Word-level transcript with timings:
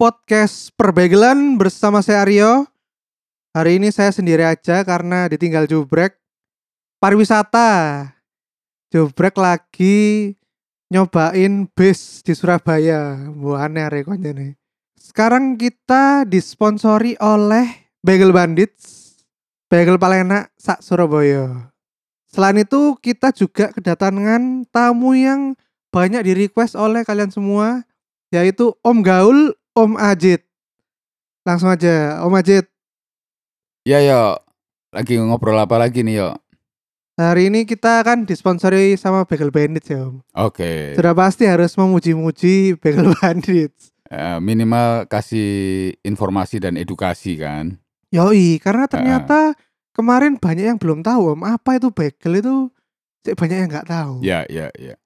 Podcast 0.00 0.72
Perbegelan 0.80 1.60
bersama 1.60 2.00
saya 2.00 2.24
Aryo. 2.24 2.64
Hari 3.52 3.76
ini 3.76 3.92
saya 3.92 4.08
sendiri 4.08 4.40
aja 4.48 4.80
karena 4.80 5.28
ditinggal 5.28 5.68
Jubrek 5.68 6.16
pariwisata. 7.04 8.08
Jubrek 8.88 9.36
lagi 9.36 10.32
nyobain 10.88 11.68
bis 11.76 12.24
di 12.24 12.32
Surabaya. 12.32 13.28
Aneh 13.60 13.92
rekonya 13.92 14.32
nih. 14.32 14.56
Sekarang 14.96 15.60
kita 15.60 16.24
disponsori 16.24 17.20
oleh 17.20 17.92
Bagel 18.00 18.32
Bandits. 18.32 19.20
Bagel 19.68 20.00
paling 20.00 20.24
enak 20.24 20.48
sak 20.56 20.80
Surabaya. 20.80 21.76
Selain 22.24 22.56
itu 22.56 22.96
kita 23.04 23.36
juga 23.36 23.68
kedatangan 23.68 24.64
tamu 24.72 25.12
yang 25.12 25.52
banyak 25.92 26.24
di 26.24 26.48
request 26.48 26.72
oleh 26.72 27.04
kalian 27.04 27.28
semua 27.28 27.84
yaitu 28.30 28.72
Om 28.80 29.02
Gaul, 29.02 29.52
Om 29.76 29.94
Ajit. 29.96 30.42
Langsung 31.46 31.70
aja, 31.70 32.20
Om 32.26 32.34
Ajit. 32.34 32.66
Ya 33.86 34.02
yo, 34.02 34.36
lagi 34.92 35.16
ngobrol 35.16 35.56
apa 35.56 35.78
lagi 35.80 36.02
nih 36.02 36.20
yo? 36.20 36.30
Hari 37.20 37.52
ini 37.52 37.68
kita 37.68 38.00
kan 38.00 38.24
disponsori 38.24 38.96
sama 38.96 39.28
Bagel 39.28 39.52
Bandits 39.52 39.92
ya 39.92 40.08
Om. 40.08 40.24
Oke, 40.40 40.96
Sudah 40.96 41.12
pasti 41.12 41.44
harus 41.44 41.76
memuji-muji 41.76 42.80
Bagel 42.80 43.12
Bandits. 43.20 43.92
Eh, 44.10 44.38
minimal 44.42 45.06
kasih 45.06 45.94
informasi 46.02 46.58
dan 46.58 46.74
edukasi 46.74 47.38
kan. 47.38 47.78
Yoi, 48.10 48.58
karena 48.58 48.90
ternyata 48.90 49.54
kemarin 49.94 50.34
banyak 50.34 50.66
yang 50.66 50.78
belum 50.82 51.06
tahu 51.06 51.38
Om, 51.38 51.46
apa 51.46 51.78
itu 51.78 51.94
bagel 51.94 52.42
itu 52.42 52.56
banyak 53.38 53.56
yang 53.62 53.68
nggak 53.70 53.86
tahu. 53.86 54.18
Ya 54.26 54.42
ya 54.50 54.66
ya. 54.74 54.98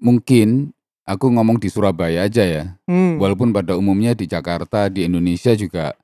Mungkin 0.00 0.72
aku 1.08 1.32
ngomong 1.32 1.56
di 1.56 1.72
Surabaya 1.72 2.28
aja 2.28 2.44
ya. 2.44 2.64
Hmm, 2.84 3.16
Walaupun 3.16 3.50
pada 3.50 3.74
umumnya 3.74 4.12
di 4.12 4.28
Jakarta, 4.28 4.92
di 4.92 5.08
Indonesia 5.08 5.56
juga 5.56 5.96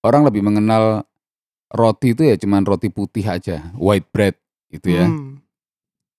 orang 0.00 0.24
lebih 0.24 0.40
mengenal 0.40 1.04
roti 1.68 2.16
itu 2.16 2.24
ya 2.24 2.40
cuman 2.40 2.64
roti 2.64 2.88
putih 2.88 3.28
aja, 3.28 3.68
white 3.76 4.08
bread 4.08 4.32
gitu 4.72 4.88
ya. 4.96 5.12
hmm. 5.12 5.44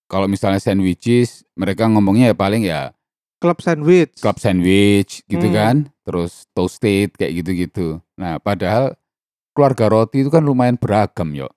Kalau 0.05 0.29
misalnya 0.29 0.61
sandwiches, 0.61 1.45
mereka 1.53 1.89
ngomongnya 1.89 2.33
ya 2.33 2.37
paling 2.37 2.65
ya 2.65 2.93
Club 3.39 3.63
sandwich. 3.63 4.19
club 4.19 4.35
sandwich 4.35 5.23
gitu 5.25 5.47
Hmm. 5.47 5.55
kan, 5.55 5.75
terus 6.03 6.43
toasted 6.51 7.15
kayak 7.15 7.39
gitu-gitu. 7.39 8.03
Nah, 8.19 8.35
padahal 8.35 8.99
keluarga 9.55 9.87
roti 9.87 10.27
itu 10.27 10.29
kan 10.29 10.43
lumayan 10.43 10.75
beragam 10.75 11.31
yo. 11.31 11.47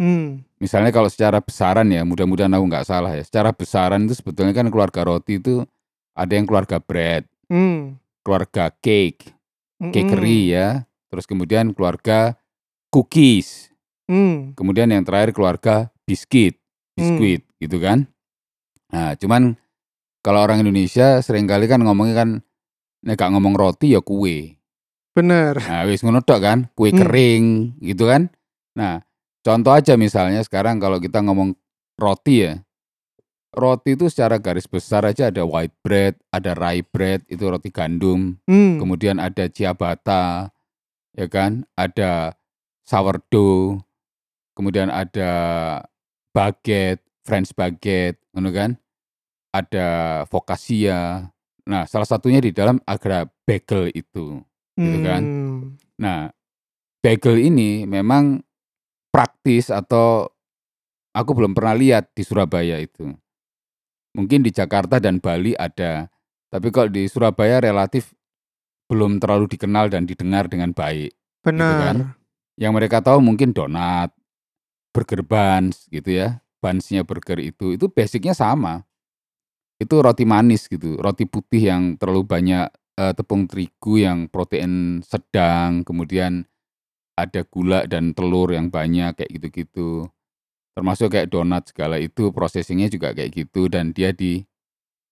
Hmm, 0.00 0.44
Misalnya 0.56 0.88
kalau 0.88 1.12
secara 1.12 1.44
besaran 1.44 1.92
ya, 1.92 2.00
mudah-mudahan 2.08 2.48
aku 2.56 2.64
nggak 2.64 2.88
salah 2.88 3.12
ya. 3.12 3.20
Secara 3.20 3.52
besaran 3.52 4.08
itu 4.08 4.16
sebetulnya 4.16 4.56
kan 4.56 4.72
keluarga 4.72 5.04
roti 5.04 5.36
itu 5.36 5.68
ada 6.16 6.32
yang 6.32 6.48
keluarga 6.48 6.80
bread, 6.80 7.28
hmm. 7.52 8.00
keluarga 8.24 8.72
cake, 8.80 9.36
Mm-mm. 9.78 9.92
cakery 9.92 10.56
ya. 10.56 10.88
Terus 11.12 11.28
kemudian 11.28 11.76
keluarga 11.76 12.34
cookies. 12.90 13.70
Hmm, 14.06 14.54
Kemudian 14.54 14.86
yang 14.88 15.02
terakhir 15.02 15.34
keluarga 15.34 15.90
biskuit, 16.06 16.56
biskuit 16.94 17.42
gitu 17.58 17.82
kan. 17.82 18.06
Nah, 18.94 19.18
cuman 19.18 19.58
kalau 20.22 20.46
orang 20.46 20.62
Indonesia 20.62 21.18
sering 21.20 21.50
kali 21.50 21.66
kan 21.66 21.82
ngomongnya 21.82 22.22
kan 22.22 22.30
nek 23.02 23.18
gak 23.18 23.30
ngomong 23.34 23.58
roti 23.58 23.94
ya 23.94 24.00
kue. 24.02 24.54
bener. 25.10 25.56
Nah, 25.58 25.88
wis 25.88 26.04
ngono 26.04 26.20
tok 26.22 26.38
kan, 26.38 26.58
kue 26.76 26.92
Hmm. 26.92 27.00
kering 27.02 27.44
gitu 27.80 28.06
kan. 28.06 28.28
Nah, 28.76 29.00
contoh 29.42 29.72
aja 29.72 29.96
misalnya 29.96 30.44
sekarang 30.44 30.76
kalau 30.78 31.00
kita 31.00 31.24
ngomong 31.24 31.56
roti 31.96 32.44
ya. 32.46 32.60
Roti 33.56 33.96
itu 33.96 34.12
secara 34.12 34.36
garis 34.36 34.68
besar 34.68 35.08
aja 35.08 35.32
ada 35.32 35.40
white 35.48 35.72
bread, 35.80 36.20
ada 36.28 36.52
rye 36.52 36.84
bread, 36.84 37.24
itu 37.24 37.40
roti 37.48 37.72
gandum. 37.72 38.36
Hmm, 38.44 38.76
Kemudian 38.76 39.16
ada 39.16 39.48
ciabatta, 39.48 40.52
ya 41.16 41.26
kan? 41.32 41.64
Ada 41.72 42.36
sourdough. 42.84 43.80
Kemudian 44.52 44.92
ada 44.92 45.32
baguette, 46.36 47.00
French 47.24 47.56
baguette, 47.56 48.20
ngono 48.36 48.52
kan? 48.52 48.70
Ada 49.56 49.88
focaccia. 50.28 51.32
Nah, 51.64 51.82
salah 51.88 52.04
satunya 52.04 52.44
di 52.44 52.52
dalam 52.52 52.76
agra 52.84 53.24
bagel 53.48 53.88
itu. 53.96 54.44
gitu 54.76 54.98
kan. 55.00 55.24
hmm. 55.24 55.80
Nah, 55.96 56.28
bagel 57.00 57.40
ini 57.40 57.88
memang 57.88 58.44
praktis 59.08 59.72
atau 59.72 60.28
aku 61.16 61.32
belum 61.32 61.56
pernah 61.56 61.72
lihat 61.72 62.12
di 62.12 62.20
Surabaya 62.20 62.76
itu. 62.76 63.16
Mungkin 64.16 64.40
di 64.40 64.50
Jakarta 64.50 64.96
dan 64.96 65.20
Bali 65.20 65.52
ada, 65.52 66.08
tapi 66.48 66.72
kalau 66.72 66.88
di 66.88 67.04
Surabaya 67.04 67.60
relatif 67.60 68.16
belum 68.88 69.20
terlalu 69.20 69.50
dikenal 69.50 69.92
dan 69.92 70.08
didengar 70.08 70.48
dengan 70.48 70.72
baik. 70.72 71.12
Benar. 71.44 71.76
kan? 71.76 71.96
Yang 72.56 72.72
mereka 72.72 73.04
tahu 73.04 73.20
mungkin 73.20 73.52
donat, 73.52 74.16
burger 74.96 75.20
buns 75.20 75.84
gitu 75.92 76.16
ya. 76.16 76.40
Bunsnya 76.64 77.04
burger 77.04 77.36
itu, 77.44 77.76
itu 77.76 77.92
basicnya 77.92 78.32
sama. 78.32 78.88
Itu 79.76 80.00
roti 80.00 80.24
manis 80.24 80.64
gitu, 80.72 80.96
roti 80.96 81.28
putih 81.28 81.68
yang 81.68 81.82
terlalu 82.00 82.24
banyak 82.24 82.72
eh, 82.96 83.12
tepung 83.12 83.44
terigu 83.44 84.00
yang 84.00 84.32
protein 84.32 85.04
sedang, 85.04 85.84
kemudian 85.84 86.48
ada 87.16 87.44
gula 87.44 87.84
dan 87.84 88.16
telur 88.16 88.48
yang 88.52 88.72
banyak 88.72 89.12
kayak 89.20 89.30
gitu-gitu. 89.36 90.08
Termasuk 90.76 91.08
kayak 91.08 91.32
donat 91.32 91.72
segala 91.72 91.96
itu 91.96 92.28
prosesinya 92.36 92.84
juga 92.92 93.16
kayak 93.16 93.32
gitu 93.32 93.72
dan 93.72 93.96
dia 93.96 94.12
di 94.12 94.44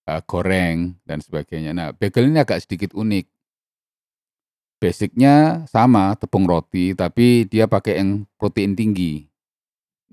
eh, 0.04 0.22
goreng 0.28 1.00
dan 1.08 1.24
sebagainya. 1.24 1.72
Nah, 1.72 1.96
bagel 1.96 2.28
ini 2.28 2.38
agak 2.38 2.60
sedikit 2.60 2.92
unik. 2.92 3.24
Basicnya 4.76 5.64
sama 5.64 6.12
tepung 6.20 6.44
roti, 6.44 6.92
tapi 6.92 7.48
dia 7.48 7.64
pakai 7.64 8.04
yang 8.04 8.28
protein 8.36 8.76
tinggi. 8.76 9.24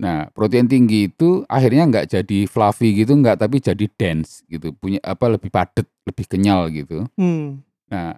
Nah, 0.00 0.32
protein 0.32 0.64
tinggi 0.64 1.12
itu 1.12 1.44
akhirnya 1.44 1.84
nggak 1.84 2.08
jadi 2.08 2.38
fluffy 2.48 3.04
gitu, 3.04 3.12
nggak, 3.12 3.36
tapi 3.36 3.60
jadi 3.60 3.84
dense 3.92 4.40
gitu, 4.48 4.72
punya 4.72 4.96
apa 5.04 5.28
lebih 5.36 5.52
padat, 5.52 5.84
lebih 6.08 6.24
kenyal 6.24 6.72
gitu. 6.72 7.04
Hmm. 7.20 7.60
Nah, 7.92 8.16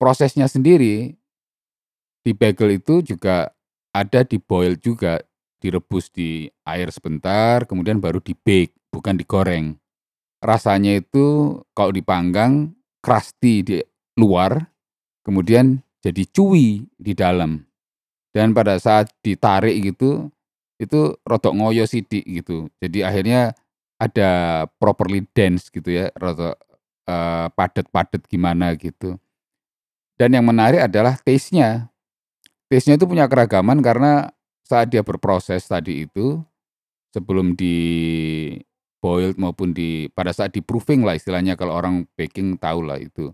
prosesnya 0.00 0.48
sendiri 0.48 1.20
di 2.24 2.32
bagel 2.32 2.80
itu 2.80 3.04
juga 3.04 3.52
ada 3.92 4.24
di 4.24 4.40
boil 4.40 4.74
juga, 4.80 5.20
direbus 5.60 6.12
di 6.12 6.48
air 6.64 6.88
sebentar, 6.92 7.64
kemudian 7.64 7.98
baru 7.98 8.20
di 8.20 8.36
bake, 8.36 8.76
bukan 8.92 9.16
digoreng. 9.16 9.76
Rasanya 10.44 11.00
itu 11.00 11.58
kalau 11.72 11.90
dipanggang 11.90 12.76
crusty 13.00 13.64
di 13.64 13.76
luar, 14.20 14.68
kemudian 15.24 15.80
jadi 16.04 16.22
chewy 16.28 16.86
di 16.96 17.12
dalam. 17.16 17.64
Dan 18.30 18.52
pada 18.52 18.76
saat 18.76 19.08
ditarik 19.24 19.80
gitu, 19.80 20.28
itu 20.76 21.16
rodok 21.24 21.56
ngoyo 21.56 21.88
sidik 21.88 22.22
gitu. 22.24 22.68
Jadi 22.78 23.00
akhirnya 23.00 23.56
ada 23.96 24.64
properly 24.76 25.24
dense 25.32 25.72
gitu 25.72 25.88
ya, 25.88 26.12
rodok 26.20 26.56
eh, 27.08 27.46
padat-padat 27.56 28.28
gimana 28.28 28.76
gitu. 28.76 29.16
Dan 30.16 30.36
yang 30.36 30.44
menarik 30.48 30.84
adalah 30.84 31.16
taste-nya. 31.20 31.88
Taste-nya 32.68 33.00
itu 33.00 33.08
punya 33.08 33.28
keragaman 33.28 33.80
karena 33.84 34.32
saat 34.66 34.90
dia 34.90 35.06
berproses 35.06 35.62
tadi 35.70 36.04
itu 36.04 36.42
sebelum 37.14 37.54
di 37.54 37.76
boiled 38.98 39.38
maupun 39.38 39.70
di 39.70 40.10
pada 40.10 40.34
saat 40.34 40.50
di 40.50 40.60
proofing 40.60 41.06
lah 41.06 41.14
istilahnya 41.14 41.54
kalau 41.54 41.78
orang 41.78 42.04
baking 42.18 42.58
tahu 42.58 42.82
lah 42.82 42.98
itu. 42.98 43.30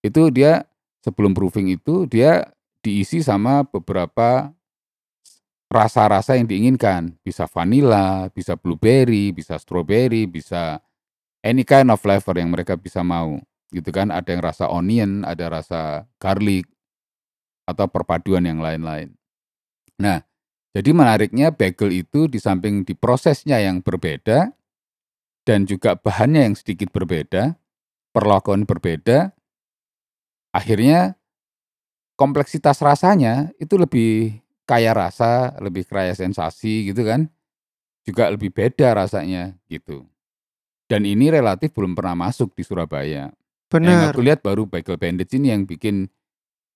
Itu 0.00 0.32
dia 0.32 0.64
sebelum 1.04 1.36
proofing 1.36 1.68
itu 1.68 2.08
dia 2.08 2.48
diisi 2.80 3.20
sama 3.20 3.68
beberapa 3.68 4.52
rasa-rasa 5.68 6.40
yang 6.40 6.48
diinginkan. 6.48 7.16
Bisa 7.20 7.44
vanilla, 7.44 8.32
bisa 8.32 8.56
blueberry, 8.56 9.36
bisa 9.36 9.60
strawberry, 9.60 10.24
bisa 10.24 10.80
any 11.44 11.66
kind 11.66 11.92
of 11.92 12.00
flavor 12.00 12.40
yang 12.40 12.48
mereka 12.48 12.80
bisa 12.80 13.04
mau. 13.04 13.36
Gitu 13.74 13.90
kan, 13.90 14.14
ada 14.14 14.30
yang 14.30 14.40
rasa 14.40 14.70
onion, 14.70 15.26
ada 15.26 15.50
rasa 15.50 16.06
garlic, 16.22 16.70
atau 17.66 17.88
perpaduan 17.90 18.44
yang 18.46 18.60
lain-lain. 18.62 19.16
Nah, 19.98 20.22
jadi 20.74 20.90
menariknya 20.90 21.54
bagel 21.54 22.02
itu 22.02 22.26
di 22.26 22.42
samping 22.42 22.82
di 22.82 22.98
prosesnya 22.98 23.62
yang 23.62 23.78
berbeda 23.78 24.50
dan 25.46 25.70
juga 25.70 25.94
bahannya 25.94 26.50
yang 26.50 26.56
sedikit 26.58 26.90
berbeda, 26.90 27.54
perlakuan 28.10 28.66
berbeda, 28.66 29.30
akhirnya 30.50 31.14
kompleksitas 32.18 32.82
rasanya 32.82 33.54
itu 33.62 33.78
lebih 33.78 34.42
kaya 34.66 34.90
rasa, 34.90 35.54
lebih 35.62 35.86
kaya 35.86 36.10
sensasi 36.10 36.90
gitu 36.90 37.06
kan. 37.06 37.30
Juga 38.04 38.28
lebih 38.28 38.50
beda 38.52 38.98
rasanya 38.98 39.54
gitu. 39.70 40.04
Dan 40.90 41.08
ini 41.08 41.32
relatif 41.32 41.72
belum 41.72 41.96
pernah 41.96 42.12
masuk 42.18 42.52
di 42.52 42.66
Surabaya. 42.66 43.32
Yang 43.72 43.80
Benar. 43.80 44.12
aku 44.12 44.20
lihat 44.20 44.40
baru 44.44 44.68
Bagel 44.68 45.00
Bandits 45.00 45.32
ini 45.34 45.50
yang 45.50 45.64
bikin 45.64 46.06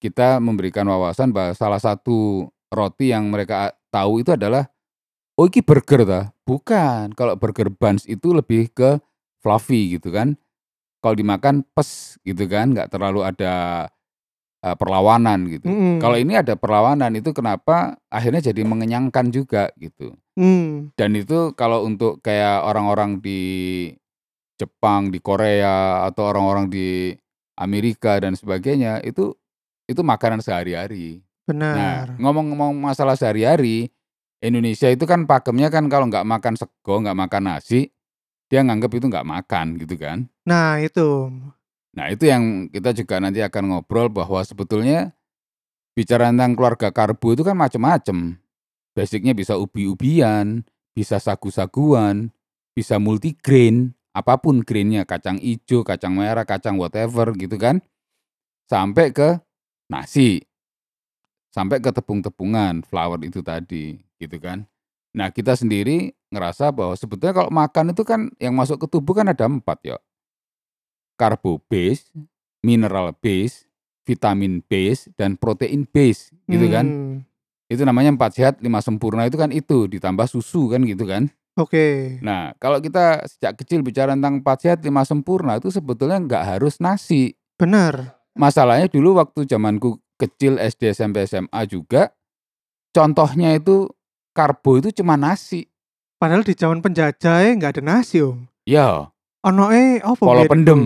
kita 0.01 0.41
memberikan 0.41 0.89
wawasan 0.89 1.31
bahwa 1.31 1.53
salah 1.53 1.79
satu 1.79 2.49
roti 2.73 3.12
yang 3.12 3.29
mereka 3.29 3.78
tahu 3.90 4.23
itu 4.25 4.35
adalah 4.37 4.69
oh 5.38 5.46
ini 5.49 5.62
burger 5.64 6.02
ta? 6.06 6.20
Bukan. 6.44 7.14
Kalau 7.17 7.35
burger 7.38 7.70
buns 7.73 8.05
itu 8.08 8.32
lebih 8.35 8.70
ke 8.73 8.99
fluffy 9.43 9.99
gitu 9.99 10.11
kan. 10.14 10.37
kalau 10.99 11.14
dimakan 11.14 11.62
pes 11.79 12.19
gitu 12.26 12.50
kan, 12.50 12.75
nggak 12.75 12.90
terlalu 12.90 13.23
ada, 13.23 13.87
eee, 14.67 14.75
perlawanan 14.75 15.46
gitu. 15.46 15.70
Mhm. 15.70 16.02
Kalau 16.02 16.17
ini 16.19 16.35
ada 16.38 16.58
perlawanan 16.58 17.14
itu 17.14 17.31
kenapa 17.31 17.99
akhirnya 18.11 18.43
jadi 18.43 18.67
mengenyangkan 18.67 19.31
juga 19.31 19.70
gitu. 19.79 20.14
Mmm. 20.38 20.94
Dan 20.99 21.14
itu 21.19 21.55
kalau 21.55 21.87
untuk 21.87 22.19
kayak 22.23 22.67
orang-orang 22.67 23.23
di 23.23 23.41
Jepang, 24.58 25.14
di 25.14 25.23
Korea, 25.23 26.02
atau 26.11 26.26
orang-orang 26.34 26.67
di 26.67 27.14
Amerika 27.62 28.19
dan 28.19 28.34
sebagainya, 28.34 29.02
itu 29.06 29.34
itu 29.87 30.02
makanan 30.02 30.43
sehari-hari. 30.43 31.23
Nah, 31.49 32.05
Benar. 32.05 32.06
ngomong-ngomong 32.21 32.77
masalah 32.77 33.17
sehari-hari, 33.17 33.89
Indonesia 34.39 34.87
itu 34.93 35.03
kan 35.09 35.27
pakemnya 35.27 35.73
kan 35.73 35.91
kalau 35.91 36.06
nggak 36.06 36.27
makan 36.27 36.55
sego, 36.55 36.95
nggak 37.03 37.19
makan 37.19 37.43
nasi, 37.49 37.91
dia 38.47 38.62
nganggep 38.62 39.03
itu 39.03 39.06
nggak 39.11 39.27
makan 39.27 39.77
gitu 39.83 39.95
kan. 39.99 40.31
Nah 40.47 40.79
itu. 40.79 41.29
Nah 41.93 42.06
itu 42.09 42.25
yang 42.31 42.71
kita 42.71 42.95
juga 42.95 43.19
nanti 43.19 43.43
akan 43.43 43.75
ngobrol 43.75 44.09
bahwa 44.09 44.41
sebetulnya 44.47 45.12
bicara 45.99 46.31
tentang 46.31 46.55
keluarga 46.55 46.89
karbo 46.95 47.35
itu 47.35 47.43
kan 47.43 47.59
macem-macem. 47.59 48.39
Basic-nya 48.94 49.35
bisa 49.35 49.59
ubi-ubian, 49.59 50.62
bisa 50.94 51.19
sagu-saguan, 51.19 52.31
bisa 52.75 52.99
multigrain, 53.03 53.94
apa 54.17 54.41
pun 54.41 54.62
grain-nya, 54.62 55.06
kacang 55.06 55.39
ijo, 55.39 55.87
kacang 55.87 56.19
merah, 56.19 56.47
kacang 56.47 56.81
whatever 56.81 57.31
gitu 57.37 57.55
kan. 57.61 57.83
Sampai 58.71 59.12
ke 59.12 59.39
nasi, 59.93 60.48
sampai 61.53 61.81
ke 61.81 61.91
tepung-tepungan, 61.91 62.85
flour 62.85 63.21
itu 63.25 63.41
tadi 63.41 63.99
gitu 64.21 64.37
kan. 64.39 64.67
Nah 65.17 65.33
kita 65.33 65.56
sendiri 65.56 66.12
ngerasa 66.29 66.71
bahwa 66.71 66.95
sebetulnya 66.95 67.35
kalau 67.35 67.50
makan 67.50 67.97
itu 67.97 68.03
kan 68.05 68.29
yang 68.37 68.53
masuk 68.53 68.85
ke 68.85 68.87
tubuh 68.87 69.17
kan 69.17 69.29
ada 69.29 69.49
4 69.49 69.65
ya. 69.83 69.97
Karbo 71.19 71.59
base, 71.67 72.15
mineral 72.62 73.17
base, 73.19 73.67
vitamin 74.06 74.62
base, 74.62 75.11
dan 75.19 75.35
protein 75.35 75.89
base 75.89 76.31
gitu 76.47 76.67
kan. 76.71 76.87
Mmm. 76.87 77.17
Itu 77.69 77.85
namanya 77.85 78.15
4 78.15 78.33
sehat 78.33 78.55
5 78.62 78.69
sempurna 78.81 79.29
itu 79.29 79.37
kan 79.37 79.53
itu, 79.53 79.91
ditambah 79.91 80.25
susu 80.31 80.73
kan 80.73 80.85
gitu 80.87 81.05
kan. 81.05 81.29
Oke. 81.59 82.17
Nah 82.23 82.55
kalau 82.62 82.79
kita 82.79 83.27
sejak 83.27 83.59
kecil 83.59 83.83
bicara 83.83 84.15
tentang 84.15 84.41
4 84.41 84.62
sehat 84.62 84.79
5 84.81 84.89
sempurna 85.03 85.59
itu 85.59 85.75
sebetulnya 85.75 86.23
nggak 86.23 86.44
harus 86.56 86.79
nasi. 86.79 87.35
Benar. 87.59 88.15
Masalahnya 88.39 88.87
dulu 88.87 89.19
waktu 89.19 89.43
zamanku 89.51 89.99
kecil 90.19 90.59
SD, 90.59 90.93
SMP, 90.93 91.23
SMA 91.25 91.62
juga, 91.65 92.11
contohnya 92.91 93.55
itu 93.55 93.87
karbo 94.35 94.76
itu 94.76 94.91
cuma 94.93 95.15
nasi. 95.15 95.67
Padahal 96.19 96.43
di 96.43 96.53
zaman 96.53 96.82
penjajah 96.82 97.47
e 97.47 97.55
nggak 97.55 97.79
ada 97.79 97.82
nasi, 97.85 98.19
Om. 98.19 98.43
Ya, 98.67 99.06
Onoke 99.38 100.03
opo 100.03 100.26
polo 100.26 100.35
biyen 100.35 100.44
iku? 100.44 100.53
pendem. 100.53 100.81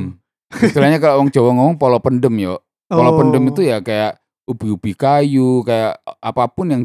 Istilahnya 0.52 1.00
kalau 1.00 1.24
wong 1.24 1.32
Jawa 1.32 1.50
ngomong 1.50 1.76
polo 1.76 1.96
pendem 1.98 2.34
yo. 2.36 2.60
Polo 2.86 3.16
pendem 3.16 3.40
Oh. 3.40 3.50
itu 3.50 3.60
ya 3.64 3.80
kayak 3.80 4.20
ubi-ubi 4.44 4.92
kayu, 4.92 5.64
kayak 5.64 5.96
apa 6.20 6.44
pun 6.46 6.68
yang 6.68 6.82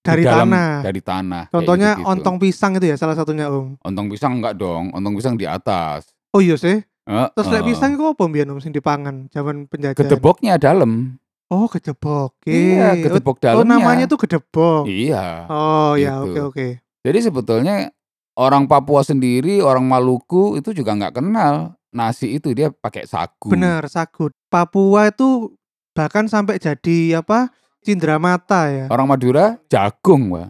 Dari 0.00 0.22
dalam 0.24 0.48
tanah. 0.48 0.80
dari 0.80 1.00
tanah, 1.02 1.44
Contohnya 1.52 1.92
gitu-gitu. 1.92 2.08
ontong 2.08 2.36
pisang 2.38 2.72
itu 2.72 2.88
ya 2.88 2.96
salah 2.96 3.12
satunya, 3.12 3.52
Om? 3.52 3.84
Ontong 3.84 4.08
pisang 4.08 4.40
enggak 4.40 4.56
dong, 4.56 4.94
ontong 4.94 5.12
pisang 5.12 5.34
di 5.36 5.44
atas. 5.44 6.08
Oh 6.32 6.40
iya 6.40 6.56
sih? 6.56 6.80
Terus 7.04 7.46
lek 7.50 7.60
Heeh. 7.60 7.68
pisang 7.68 7.90
iku 7.92 8.14
opo 8.14 8.24
mbiyen, 8.24 8.48
Om, 8.48 8.62
sing 8.62 8.72
dipangan 8.72 9.28
zaman 9.28 9.66
penjajahan? 9.66 10.00
Gedeboknya 10.00 10.56
dalem. 10.56 11.19
Oh, 11.50 11.66
gedebok. 11.66 12.38
Iya, 12.46 12.94
gedebok 12.94 13.36
Oh, 13.36 13.42
dalemnya. 13.42 13.82
namanya 13.82 14.04
tuh 14.06 14.22
gedebok. 14.22 14.86
Iya. 14.86 15.50
Oh 15.50 15.98
ya, 15.98 16.22
gitu. 16.22 16.30
oke 16.30 16.40
oke. 16.54 16.66
Jadi 17.02 17.18
sebetulnya 17.26 17.90
orang 18.38 18.70
Papua 18.70 19.02
sendiri, 19.02 19.58
orang 19.58 19.82
Maluku 19.82 20.54
itu 20.56 20.70
juga 20.70 20.94
nggak 20.94 21.18
kenal 21.18 21.74
nasi 21.90 22.38
itu, 22.38 22.54
dia 22.54 22.70
pakai 22.70 23.02
sagu. 23.02 23.50
Bener, 23.50 23.82
sagu. 23.90 24.30
Papua 24.46 25.10
itu 25.10 25.50
bahkan 25.90 26.30
sampai 26.30 26.62
jadi 26.62 27.18
apa? 27.18 27.50
Cindramata 27.82 28.70
ya. 28.70 28.86
Orang 28.86 29.10
Madura 29.10 29.58
jagung, 29.66 30.30
Pak. 30.30 30.48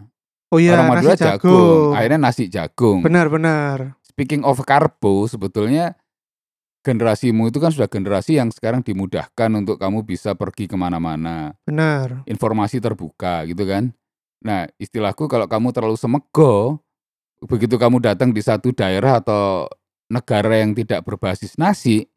Oh 0.53 0.59
iya, 0.59 0.75
orang 0.77 0.99
Madura 0.99 1.15
nasi 1.15 1.23
jagung. 1.25 1.89
Akhirnya 1.97 2.19
nasi 2.21 2.43
jagung. 2.45 2.99
Benar 3.01 3.31
benar. 3.31 3.97
Speaking 4.05 4.45
of 4.45 4.61
karbo, 4.67 5.25
sebetulnya 5.25 5.95
generasimu 6.81 7.53
itu 7.53 7.61
kan 7.61 7.69
sudah 7.69 7.85
generasi 7.89 8.37
yang 8.41 8.49
sekarang 8.49 8.81
dimudahkan 8.81 9.49
untuk 9.53 9.77
kamu 9.77 10.01
bisa 10.05 10.33
pergi 10.33 10.65
ke 10.65 10.73
mana-mana. 10.77 11.53
Benar. 11.65 12.25
Informasi 12.25 12.81
terbuka 12.81 13.45
gitu 13.45 13.63
kan. 13.69 13.93
Nah 14.41 14.65
istilahku 14.81 15.29
kalau 15.29 15.45
kamu 15.45 15.69
terlalu 15.69 15.97
semego, 15.97 16.81
begitu 17.45 17.77
kamu 17.77 18.01
datang 18.01 18.33
di 18.33 18.41
satu 18.41 18.73
daerah 18.73 19.21
atau 19.21 19.69
negara 20.09 20.59
yang 20.59 20.73
tidak 20.73 21.05
berbasis 21.05 21.55
nasi, 21.61 22.09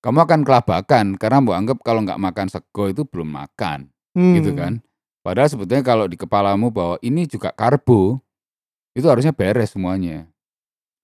kamu 0.00 0.24
akan 0.24 0.40
kelabakan 0.46 1.18
karena 1.18 1.38
mau 1.42 1.52
anggap 1.58 1.82
kalau 1.82 2.00
nggak 2.06 2.22
makan 2.22 2.46
sego 2.48 2.88
itu 2.88 3.02
belum 3.04 3.28
makan 3.28 3.90
gitu 4.14 4.54
Hmm. 4.54 4.58
kan. 4.58 4.72
Padahal 5.20 5.52
sebetulnya 5.52 5.84
kalau 5.84 6.08
di 6.08 6.16
kepalamu 6.16 6.72
bahwa 6.72 6.96
ini 7.04 7.28
juga 7.28 7.52
karbo, 7.52 8.24
itu 8.96 9.04
harusnya 9.04 9.36
beres 9.36 9.76
semuanya. 9.76 10.24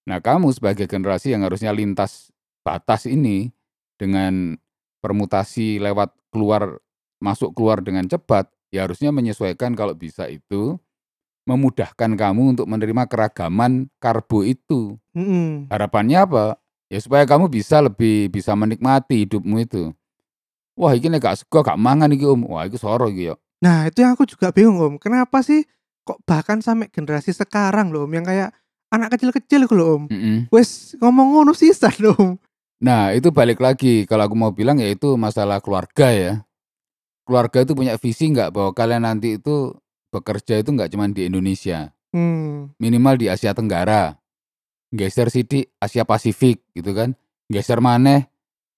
Nah 0.09 0.23
kamu 0.23 0.55
sebagai 0.57 0.89
generasi 0.89 1.35
yang 1.37 1.45
harusnya 1.45 1.75
lintas 1.75 2.33
batas 2.67 3.07
ini 3.07 3.55
dengan 3.95 4.59
permutasi 4.99 5.79
lewat 5.79 6.11
keluar 6.35 6.83
masuk 7.23 7.55
keluar 7.55 7.79
dengan 7.79 8.11
cepat, 8.11 8.51
ya 8.75 8.83
harusnya 8.91 9.15
menyesuaikan 9.15 9.79
kalau 9.79 9.95
bisa 9.95 10.27
itu 10.27 10.75
memudahkan 11.47 12.19
kamu 12.19 12.59
untuk 12.59 12.67
menerima 12.67 13.07
keragaman 13.07 13.87
karbo 14.03 14.43
itu. 14.43 14.99
Mm-mm. 15.15 15.71
Harapannya 15.71 16.27
apa? 16.27 16.45
Ya 16.91 16.99
supaya 16.99 17.23
kamu 17.23 17.47
bisa 17.47 17.79
lebih 17.79 18.35
bisa 18.35 18.59
menikmati 18.59 19.23
hidupmu 19.23 19.63
itu. 19.63 19.95
Wah, 20.77 20.93
nek 20.93 21.23
gak 21.23 21.41
sego 21.41 21.65
gak 21.65 21.81
mangan 21.81 22.13
iki, 22.13 22.27
Om. 22.29 22.53
Wah, 22.53 22.69
iku 22.69 22.77
soro 22.77 23.09
iki 23.09 23.33
ya. 23.33 23.35
Nah, 23.65 23.89
itu 23.89 24.05
yang 24.05 24.13
aku 24.13 24.29
juga 24.29 24.53
bingung, 24.53 24.77
Om. 24.77 24.95
Kenapa 25.01 25.41
sih 25.41 25.65
kok 26.05 26.21
bahkan 26.29 26.61
sampai 26.61 26.93
generasi 26.93 27.33
sekarang 27.33 27.89
loh, 27.95 28.05
Om, 28.05 28.13
yang 28.13 28.27
kayak 28.29 28.53
anak 28.93 29.17
kecil-kecil 29.17 29.65
itu 29.65 29.73
loh, 29.73 29.89
Om. 29.97 30.03
Mm-mm. 30.13 30.37
Wes 30.53 30.93
ngomong 31.01 31.33
ngono 31.33 31.57
sisan, 31.57 31.97
Om. 31.97 32.37
Nah, 32.77 33.17
itu 33.17 33.33
balik 33.33 33.59
lagi 33.63 34.05
kalau 34.05 34.29
aku 34.29 34.37
mau 34.37 34.53
bilang 34.53 34.77
yaitu 34.77 35.17
masalah 35.17 35.65
keluarga 35.65 36.13
ya. 36.13 36.33
Keluarga 37.25 37.65
itu 37.65 37.73
punya 37.73 37.97
visi 37.97 38.31
nggak 38.31 38.53
bahwa 38.53 38.71
kalian 38.77 39.03
nanti 39.09 39.41
itu 39.41 39.75
bekerja 40.13 40.61
itu 40.61 40.71
nggak 40.71 40.93
cuma 40.95 41.11
di 41.11 41.27
Indonesia, 41.27 41.91
Hmm. 42.15 42.73
minimal 42.79 43.19
di 43.19 43.27
Asia 43.27 43.53
Tenggara. 43.53 44.17
Geser 44.95 45.29
sidik 45.29 45.75
Asia 45.83 46.07
Pasifik 46.07 46.63
gitu 46.73 46.95
kan. 46.95 47.19
Geser 47.51 47.83
maneh 47.83 48.31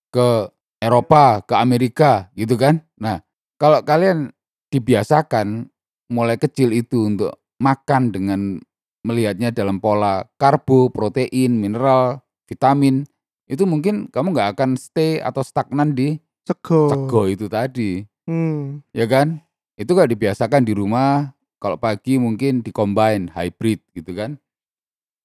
ke 0.08 0.48
Eropa, 0.80 1.44
ke 1.44 1.54
Amerika 1.58 2.32
gitu 2.32 2.56
kan. 2.56 2.80
Nah, 2.96 3.20
kalau 3.60 3.84
kalian 3.84 4.32
dibiasakan 4.72 5.68
mulai 6.08 6.40
kecil 6.40 6.72
itu 6.72 7.04
untuk 7.04 7.36
makan 7.60 8.14
dengan 8.14 8.40
melihatnya 9.04 9.52
dalam 9.52 9.82
pola 9.82 10.24
karbo, 10.40 10.88
protein, 10.88 11.60
mineral, 11.60 12.24
vitamin, 12.48 13.04
itu 13.48 13.64
mungkin 13.64 14.12
kamu 14.12 14.36
nggak 14.36 14.48
akan 14.54 14.70
stay 14.76 15.18
atau 15.18 15.40
stagnan 15.40 15.96
di 15.96 16.20
Sego. 16.44 16.88
sego 16.88 17.22
itu 17.26 17.48
tadi, 17.48 18.04
Hmm. 18.24 18.84
ya 18.92 19.08
kan? 19.08 19.40
Itu 19.74 19.92
kalau 19.92 20.06
dibiasakan 20.06 20.64
di 20.64 20.72
rumah, 20.72 21.32
kalau 21.56 21.76
pagi 21.76 22.16
mungkin 22.16 22.60
di-combine, 22.60 23.32
hybrid 23.32 23.80
gitu 23.92 24.12
kan. 24.12 24.36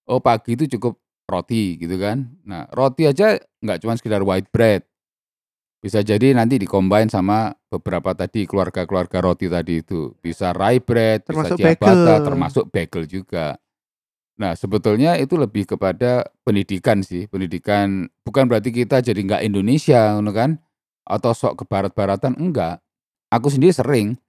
Oh 0.04 0.20
pagi 0.20 0.56
itu 0.56 0.68
cukup 0.68 1.00
roti 1.24 1.76
gitu 1.78 1.96
kan. 1.96 2.28
Nah 2.44 2.68
roti 2.70 3.08
aja 3.08 3.40
nggak 3.64 3.80
cuma 3.80 3.96
sekedar 3.96 4.20
white 4.20 4.52
bread. 4.52 4.84
Bisa 5.80 6.00
jadi 6.00 6.32
nanti 6.32 6.56
di-combine 6.60 7.12
sama 7.12 7.52
beberapa 7.68 8.16
tadi 8.16 8.48
keluarga-keluarga 8.48 9.20
roti 9.20 9.52
tadi 9.52 9.84
itu. 9.84 10.16
Bisa 10.20 10.56
rye 10.56 10.80
bread, 10.80 11.28
Termasuk 11.28 11.60
bisa 11.60 11.76
ciabatta, 11.76 11.92
bagel. 12.04 12.24
termasuk 12.24 12.66
bagel 12.72 13.04
juga. 13.04 13.60
Nah 14.44 14.60
sebetulnya 14.60 15.16
itu 15.16 15.40
lebih 15.40 15.64
kepada 15.64 16.28
pendidikan 16.44 17.00
sih, 17.00 17.32
pendidikan 17.32 18.12
bukan 18.28 18.52
berarti 18.52 18.76
kita 18.76 19.00
jadi 19.00 19.16
nggak 19.16 19.48
Indonesia 19.48 20.20
kan, 20.20 20.60
atau 21.08 21.32
sok 21.32 21.64
ke 21.64 21.66
barat-baratan, 21.68 22.36
enggak. 22.36 22.84
Aku 23.32 23.48
sendiri 23.48 23.72
sering 23.72 24.20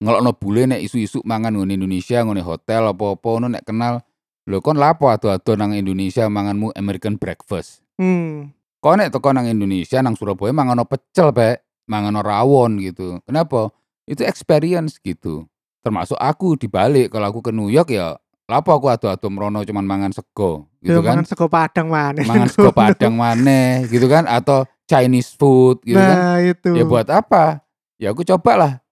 ngelokno 0.00 0.32
bule 0.40 0.64
nek 0.64 0.80
isu-isu 0.80 1.20
mangan 1.28 1.52
ngene 1.52 1.76
Indonesia, 1.76 2.24
ngene 2.24 2.40
hotel 2.40 2.88
apa-apa 2.96 3.28
ngono 3.28 3.48
nek 3.52 3.68
kenal, 3.68 4.00
lho 4.48 4.64
kon 4.64 4.80
lapo 4.80 5.12
ado-ado 5.12 5.52
nang 5.52 5.76
Indonesia 5.76 6.24
manganmu 6.24 6.72
American 6.72 7.20
breakfast. 7.20 7.84
Hmm. 8.00 8.56
Kok 8.80 8.96
nek 8.96 9.12
teko 9.12 9.36
nang 9.36 9.44
Indonesia 9.44 10.00
nang 10.00 10.16
Surabaya 10.16 10.56
mangan 10.56 10.80
pecel, 10.88 11.28
Pek, 11.36 11.60
mangan 11.92 12.24
rawon 12.24 12.80
gitu. 12.80 13.20
Kenapa? 13.28 13.68
Itu 14.08 14.24
experience 14.24 14.96
gitu. 14.96 15.44
Termasuk 15.84 16.16
aku 16.16 16.56
dibalik 16.56 17.12
kalau 17.12 17.28
aku 17.28 17.44
ke 17.44 17.52
New 17.52 17.68
York 17.68 17.92
ya 17.92 18.16
lapo 18.50 18.74
aku 18.74 18.90
ado-ado 18.90 19.30
merono 19.30 19.62
cuman 19.62 19.86
mangan 19.86 20.10
sego 20.10 20.66
gitu 20.82 20.98
Ya, 20.98 21.06
kan. 21.06 21.22
mangan 21.22 21.26
sego 21.30 21.46
padang 21.46 21.86
maneh. 21.86 22.26
Mangan 22.26 22.48
sego 22.50 22.74
padang 22.82 23.14
maneh 23.14 23.86
gitu 23.86 24.10
kan 24.10 24.26
atau 24.26 24.66
Chinese 24.84 25.38
food 25.38 25.78
gitu 25.86 25.96
kan. 25.96 26.16
Nah, 26.18 26.36
itu. 26.42 26.74
Ya 26.74 26.82
buat 26.82 27.06
apa? 27.06 27.62
Ya 27.94 28.10
aku 28.10 28.26
cobalah 28.26 28.82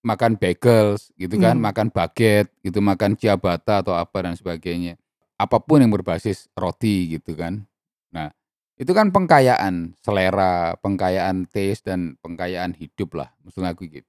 makan 0.00 0.38
bagels 0.38 1.10
gitu 1.14 1.36
kan, 1.36 1.58
Hmm. 1.58 1.68
makan 1.68 1.86
baguette 1.92 2.48
gitu, 2.62 2.78
makan 2.80 3.12
ciabatta 3.12 3.84
atau 3.84 3.92
apa 3.92 4.24
dan 4.24 4.32
sebagainya. 4.32 4.96
Apa 5.36 5.60
pun 5.60 5.82
yang 5.82 5.92
berbasis 5.92 6.48
roti 6.54 7.14
gitu 7.14 7.36
kan. 7.36 7.66
Nah, 8.10 8.32
Itu 8.78 8.94
kan 8.94 9.10
pengkayaan 9.10 9.98
selera, 9.98 10.78
pengkayaan 10.78 11.50
taste 11.50 11.90
dan 11.90 12.14
pengkayaan 12.22 12.78
hidup 12.78 13.10
lah, 13.18 13.34
maksud 13.42 13.66
aku 13.66 13.90
gitu. 13.90 14.06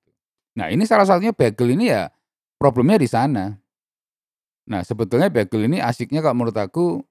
Nah, 0.53 0.69
ini 0.69 0.86
salah 0.86 1.09
satunya 1.09 1.33
bagel 1.33 1.74
ini 1.74 1.89
ya 1.89 2.13
problemnya 2.53 3.01
di 3.01 3.09
sana. 3.09 3.57
Nah, 4.70 4.86
sebetulnya 4.86 5.34
bagel 5.34 5.66
ini 5.66 5.82
asiknya 5.82 6.22
kalau 6.22 6.46
menurut 6.46 6.58
aku 6.58 7.02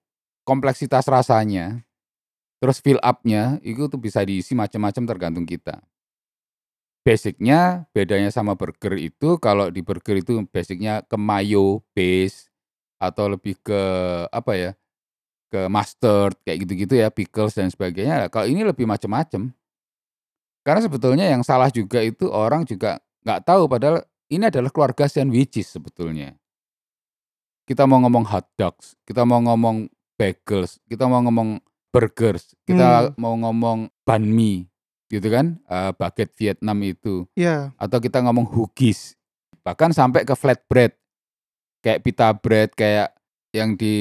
kompleksitas 0.46 1.10
rasanya, 1.10 1.82
terus 2.62 2.78
fill 2.82 3.02
up-nya 3.02 3.58
itu 3.66 3.86
tuh 3.90 4.00
bisa 4.00 4.22
diisi 4.26 4.54
macam-macam 4.54 5.04
tergantung 5.06 5.46
kita. 5.46 5.82
Basicnya 7.06 7.88
bedanya 7.96 8.28
sama 8.28 8.52
burger 8.52 8.94
itu 9.00 9.40
kalau 9.40 9.72
di 9.72 9.80
burger 9.80 10.20
itu 10.20 10.44
basicnya 10.52 11.00
ke 11.06 11.16
mayo 11.16 11.80
base 11.96 12.52
atau 13.00 13.32
lebih 13.32 13.56
ke 13.64 13.80
apa 14.28 14.52
ya, 14.58 14.70
ke 15.52 15.66
mustard 15.70 16.36
kayak 16.44 16.58
gitu-gitu 16.66 16.94
ya, 17.00 17.08
pickles 17.12 17.56
dan 17.56 17.70
sebagainya. 17.72 18.28
Kalau 18.32 18.46
ini 18.50 18.62
lebih 18.66 18.84
macam-macam. 18.88 19.52
Karena 20.66 20.80
sebetulnya 20.84 21.26
yang 21.26 21.42
salah 21.46 21.72
juga 21.72 22.04
itu 22.04 22.28
orang 22.28 22.62
juga 22.68 23.00
nggak 23.24 23.40
tahu 23.48 23.62
padahal 23.70 24.04
ini 24.28 24.52
adalah 24.52 24.68
keluarga 24.68 25.08
sandwiches 25.08 25.72
sebetulnya. 25.72 26.36
Kita 27.68 27.84
mau 27.84 28.00
ngomong 28.00 28.24
hot 28.24 28.48
dogs, 28.56 28.96
kita 29.04 29.28
mau 29.28 29.44
ngomong 29.44 29.92
bagels, 30.16 30.80
kita 30.88 31.04
mau 31.04 31.20
ngomong 31.20 31.60
burgers, 31.92 32.56
kita 32.64 33.12
Hmm. 33.12 33.20
mau 33.20 33.36
ngomong 33.36 33.92
banh 34.08 34.24
mi 34.24 34.64
gitu 35.12 35.28
kan, 35.28 35.60
eee, 35.68 35.90
baguette 35.92 36.32
Vietnam 36.32 36.80
itu, 36.80 37.28
Iya. 37.36 37.76
atau 37.76 38.00
kita 38.00 38.24
ngomong 38.24 38.48
huggies, 38.48 39.20
bahkan 39.60 39.92
sampai 39.92 40.24
ke 40.24 40.32
flatbread, 40.32 40.96
kayak 41.84 42.00
pita 42.00 42.32
bread, 42.32 42.72
kayak 42.72 43.12
yang 43.52 43.76
di 43.76 43.94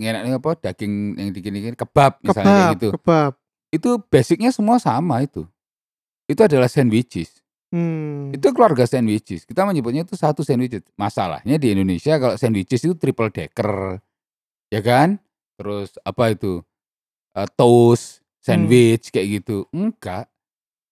ngeneknya 0.00 0.40
apa, 0.40 0.56
daging 0.56 1.20
yang 1.20 1.28
digini-gini, 1.36 1.76
kebab 1.76 2.16
misalnya 2.24 2.48
kayak 2.48 2.64
Kebab 2.64 2.74
gitu. 2.80 2.88
kebab. 2.96 3.32
Itu 3.68 3.90
basic-nya 4.08 4.56
semua 4.56 4.80
sama 4.80 5.20
itu. 5.20 5.44
Itu 6.24 6.40
adalah 6.48 6.72
sandwiches. 6.72 7.43
Hmm. 7.74 8.30
Itu 8.30 8.54
keluarga 8.54 8.86
sandwiches, 8.86 9.42
kita 9.42 9.66
menyebutnya 9.66 10.06
itu 10.06 10.14
satu 10.14 10.46
sandwiches. 10.46 10.86
Masalahnya 10.94 11.58
di 11.58 11.74
Indonesia 11.74 12.14
kalau 12.22 12.38
sandwiches 12.38 12.86
itu 12.86 12.94
triple 12.94 13.34
decker, 13.34 13.98
ya 14.70 14.78
kan? 14.78 15.18
Terus 15.58 15.98
apa 16.06 16.30
itu, 16.30 16.62
eee, 17.34 17.48
toast, 17.58 18.22
Hmm. 18.22 18.70
sandwich 18.70 19.10
kayak 19.10 19.42
gitu, 19.42 19.66
enggak. 19.74 20.30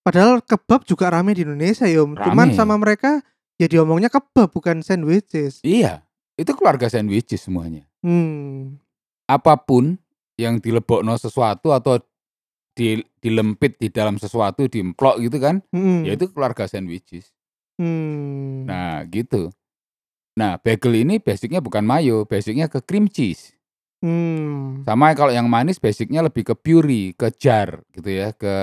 Padahal 0.02 0.42
kebab 0.42 0.82
juga 0.82 1.14
rame 1.14 1.38
di 1.38 1.46
Indonesia 1.46 1.86
ya, 1.86 2.02
Om. 2.02 2.18
Cuman 2.18 2.50
Rame. 2.50 2.58
sama 2.58 2.74
mereka 2.74 3.22
ya 3.54 3.70
diomongnya 3.70 4.10
kebab 4.10 4.50
bukan 4.50 4.82
sandwiches. 4.82 5.62
Iya, 5.62 6.02
itu 6.34 6.50
keluarga 6.58 6.90
sandwiches 6.90 7.46
semuanya. 7.46 7.86
Hmm. 8.02 8.82
Apa 9.30 9.54
pun 9.54 9.94
yang 10.34 10.58
dilebokno 10.58 11.14
sesuatu 11.14 11.70
atau 11.70 12.02
di 12.72 13.04
dilempit 13.20 13.76
di 13.76 13.92
dalam 13.92 14.16
sesuatu, 14.16 14.64
diemplok 14.66 15.20
gitu 15.20 15.36
kan, 15.36 15.60
Mhm. 15.72 16.08
ya 16.08 16.12
itu 16.16 16.28
keluarga 16.32 16.64
sandwiches. 16.64 17.28
Hmm. 17.76 18.64
Nah, 18.64 19.04
gitu. 19.08 19.52
Nah, 20.32 20.56
bagel 20.56 21.04
ini 21.04 21.20
basic-nya 21.20 21.60
bukan 21.60 21.84
mayo, 21.84 22.24
basic-nya 22.24 22.72
ke 22.72 22.80
cream 22.80 23.08
cheese. 23.08 23.52
Hmm. 24.02 24.82
Sama 24.82 25.14
kalau 25.14 25.30
yang 25.30 25.46
manis 25.46 25.78
basic-nya 25.78 26.26
lebih 26.26 26.42
ke 26.42 26.54
puree, 26.58 27.14
ke 27.14 27.30
jar 27.38 27.86
gitu 27.94 28.10
ya, 28.10 28.34
ke 28.34 28.54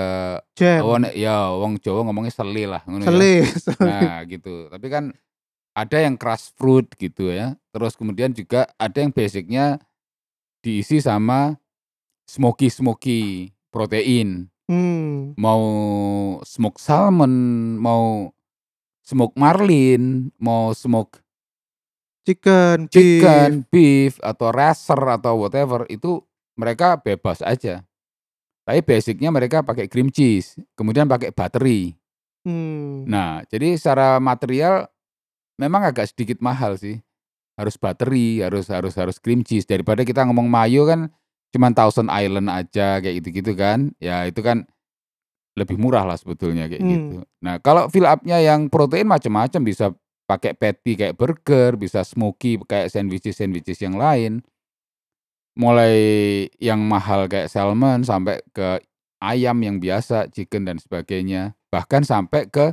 oh 0.84 1.00
ya 1.16 1.48
wong 1.56 1.80
Jawa 1.80 2.04
ngomongnya 2.04 2.34
sele 2.34 2.68
lah 2.68 2.84
ngono 2.84 3.08
ya. 3.08 3.08
Nah, 3.80 4.20
gitu. 4.28 4.68
Tapi 4.68 4.86
kan 4.92 5.04
ada 5.72 5.96
yang 5.96 6.20
crush 6.20 6.52
fruit 6.58 6.92
gitu 6.98 7.32
ya. 7.32 7.56
Terus 7.72 7.96
kemudian 7.96 8.36
juga 8.36 8.68
ada 8.76 8.98
yang 9.00 9.14
basic-nya 9.14 9.80
diisi 10.60 11.00
sama 11.00 11.56
smoky-smoky 12.28 13.48
protein. 13.70 14.50
Hmm. 14.70 15.34
Mau 15.34 15.62
smoke 16.46 16.78
salmon, 16.78 17.32
mau 17.78 18.30
smoke 19.02 19.34
marlin, 19.34 20.30
mau 20.38 20.70
smoke 20.70 21.18
Chicken, 22.20 22.86
beef. 22.86 22.92
chicken, 22.92 23.50
beef, 23.72 24.14
atau 24.20 24.52
racer 24.52 25.00
atau 25.00 25.40
whatever 25.40 25.88
itu 25.88 26.20
mereka 26.54 27.00
bebas 27.00 27.40
aja. 27.40 27.82
Tapi 28.62 28.84
basic-nya 28.84 29.32
mereka 29.32 29.64
pakai 29.64 29.88
cream 29.88 30.12
cheese, 30.12 30.60
kemudian 30.76 31.08
pakai 31.08 31.32
buttery. 31.32 31.96
Hmm. 32.44 33.08
Nah, 33.08 33.42
jadi 33.48 33.74
secara 33.74 34.20
material 34.20 34.86
memang 35.56 35.88
agak 35.88 36.12
sedikit 36.12 36.38
mahal 36.44 36.76
sih. 36.76 37.00
Harus 37.56 37.80
buttery, 37.80 38.44
harus 38.44 38.68
harus 38.68 38.94
harus 38.94 39.16
cream 39.18 39.40
cheese 39.40 39.64
daripada 39.64 40.04
kita 40.04 40.22
ngomong 40.28 40.46
mayo 40.46 40.84
kan 40.86 41.08
cuman 41.50 41.74
Thousand 41.74 42.08
Island 42.10 42.48
aja 42.50 42.98
kayak 43.02 43.22
gitu-gitu 43.22 43.52
kan. 43.58 43.94
Ya 44.02 44.26
itu 44.26 44.40
kan 44.42 44.66
lebih 45.58 45.76
murah 45.76 46.06
lah 46.06 46.16
sebetulnya 46.16 46.70
kayak 46.70 46.82
Hmm. 46.82 46.90
gitu. 46.94 47.16
Nah, 47.42 47.58
kalau 47.60 47.90
fill 47.90 48.06
up-nya 48.06 48.38
yang 48.40 48.70
protein 48.70 49.10
macam-macam 49.10 49.60
bisa 49.66 49.92
pakai 50.30 50.54
patty 50.54 50.94
kayak 50.94 51.18
burger, 51.18 51.74
bisa 51.74 52.06
smoky 52.06 52.54
kayak 52.64 52.88
sandwiches-sandwiches 52.88 53.82
yang 53.82 53.98
lain. 53.98 54.46
Mulai 55.58 55.94
yang 56.62 56.80
mahal 56.86 57.26
kayak 57.26 57.50
salmon 57.50 58.06
sampai 58.06 58.38
ke 58.54 58.78
ayam 59.20 59.58
yang 59.60 59.82
biasa, 59.82 60.30
chicken 60.30 60.64
dan 60.64 60.78
sebagainya. 60.78 61.58
Bahkan 61.74 62.06
sampai 62.06 62.46
ke 62.48 62.72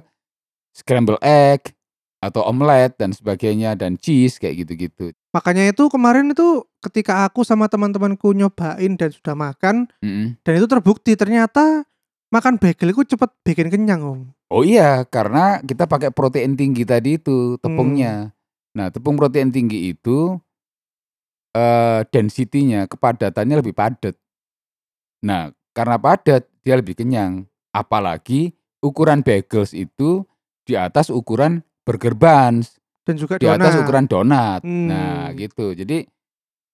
scramble 0.78 1.18
egg 1.26 1.74
atau 2.18 2.42
omelet 2.50 2.98
dan 2.98 3.14
sebagainya 3.14 3.78
dan 3.78 3.96
cheese 4.02 4.42
kayak 4.42 4.66
gitu-gitu. 4.66 5.14
Makanya 5.34 5.70
itu 5.70 5.86
kemarin 5.92 6.34
itu 6.34 6.66
ketika 6.82 7.30
aku 7.30 7.46
sama 7.46 7.70
teman-temanku 7.70 8.34
nyobain 8.34 8.98
dan 8.98 9.10
sudah 9.14 9.38
makan 9.38 9.86
Mhm. 10.02 10.42
dan 10.42 10.54
itu 10.58 10.66
terbukti 10.66 11.14
ternyata 11.14 11.86
makan 12.34 12.58
bagel 12.58 12.92
itu 12.92 13.16
cepet 13.16 13.30
bikin 13.46 13.68
kenyang, 13.70 14.02
Om. 14.04 14.20
Oh 14.50 14.64
iya, 14.64 15.04
karena 15.06 15.60
kita 15.62 15.86
pakai 15.86 16.10
protein 16.10 16.56
tinggi 16.58 16.88
tadi 16.88 17.20
itu 17.20 17.60
tepungnya. 17.60 18.32
Nah, 18.74 18.88
tepung 18.90 19.20
protein 19.20 19.52
tinggi 19.52 19.92
itu 19.92 20.40
eee, 21.56 22.02
density-nya, 22.12 22.86
kepadatannya 22.88 23.56
lebih 23.60 23.74
padat. 23.76 24.16
Nah, 25.24 25.52
karena 25.74 25.98
padat 25.98 26.46
dia 26.62 26.76
lebih 26.78 26.94
kenyang. 26.98 27.46
Apalagi 27.74 28.54
ukuran 28.82 29.22
bagels 29.22 29.74
itu 29.74 30.26
di 30.64 30.74
atas 30.78 31.10
ukuran 31.10 31.64
burger 31.88 32.12
buns, 32.12 32.76
Dan 33.08 33.16
juga 33.16 33.40
di 33.40 33.48
atas 33.48 33.72
donat. 33.72 33.82
ukuran 33.82 34.06
donat. 34.06 34.62
Nah, 34.68 35.32
Hmm. 35.32 35.40
gitu. 35.40 35.72
Jadi 35.72 36.04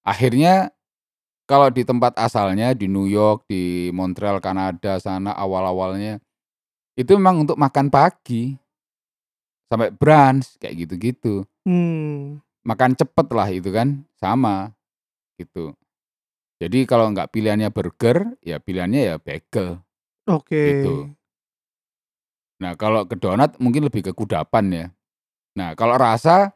akhirnya 0.02 0.74
kalau 1.46 1.70
di 1.70 1.86
tempat 1.86 2.18
asalnya 2.18 2.74
di 2.74 2.90
New 2.90 3.06
York, 3.06 3.46
di 3.46 3.94
Montreal, 3.94 4.42
Kanada 4.42 4.98
sana 4.98 5.38
awal-awalnya 5.38 6.18
itu 6.98 7.14
memang 7.14 7.46
untuk 7.46 7.62
makan 7.62 7.94
pagi. 7.94 8.58
Sampai 9.70 9.94
brunch 9.94 10.58
kayak 10.58 10.86
gitu-gitu. 10.86 11.46
Hmm. 11.66 12.42
Makan 12.66 12.98
cepet 12.98 13.28
lah 13.30 13.48
itu 13.54 13.70
kan, 13.70 14.02
sama 14.18 14.74
gitu. 15.38 15.74
Jadi 16.58 16.88
kalau 16.88 17.12
nggak 17.12 17.30
pilihannya 17.30 17.68
burger, 17.70 18.40
ya 18.40 18.58
pilihannya 18.58 19.02
ya 19.04 19.16
bagel. 19.20 19.84
Oke. 20.26 20.56
Gitu. 20.56 20.96
Nah, 22.64 22.80
kalau 22.80 23.04
ke 23.04 23.20
donat 23.20 23.60
mungkin 23.60 23.84
lebih 23.84 24.00
ke 24.08 24.12
kudapan 24.16 24.66
ya. 24.72 24.86
Nah, 25.54 25.78
kalau 25.78 25.96
rasa 25.96 26.54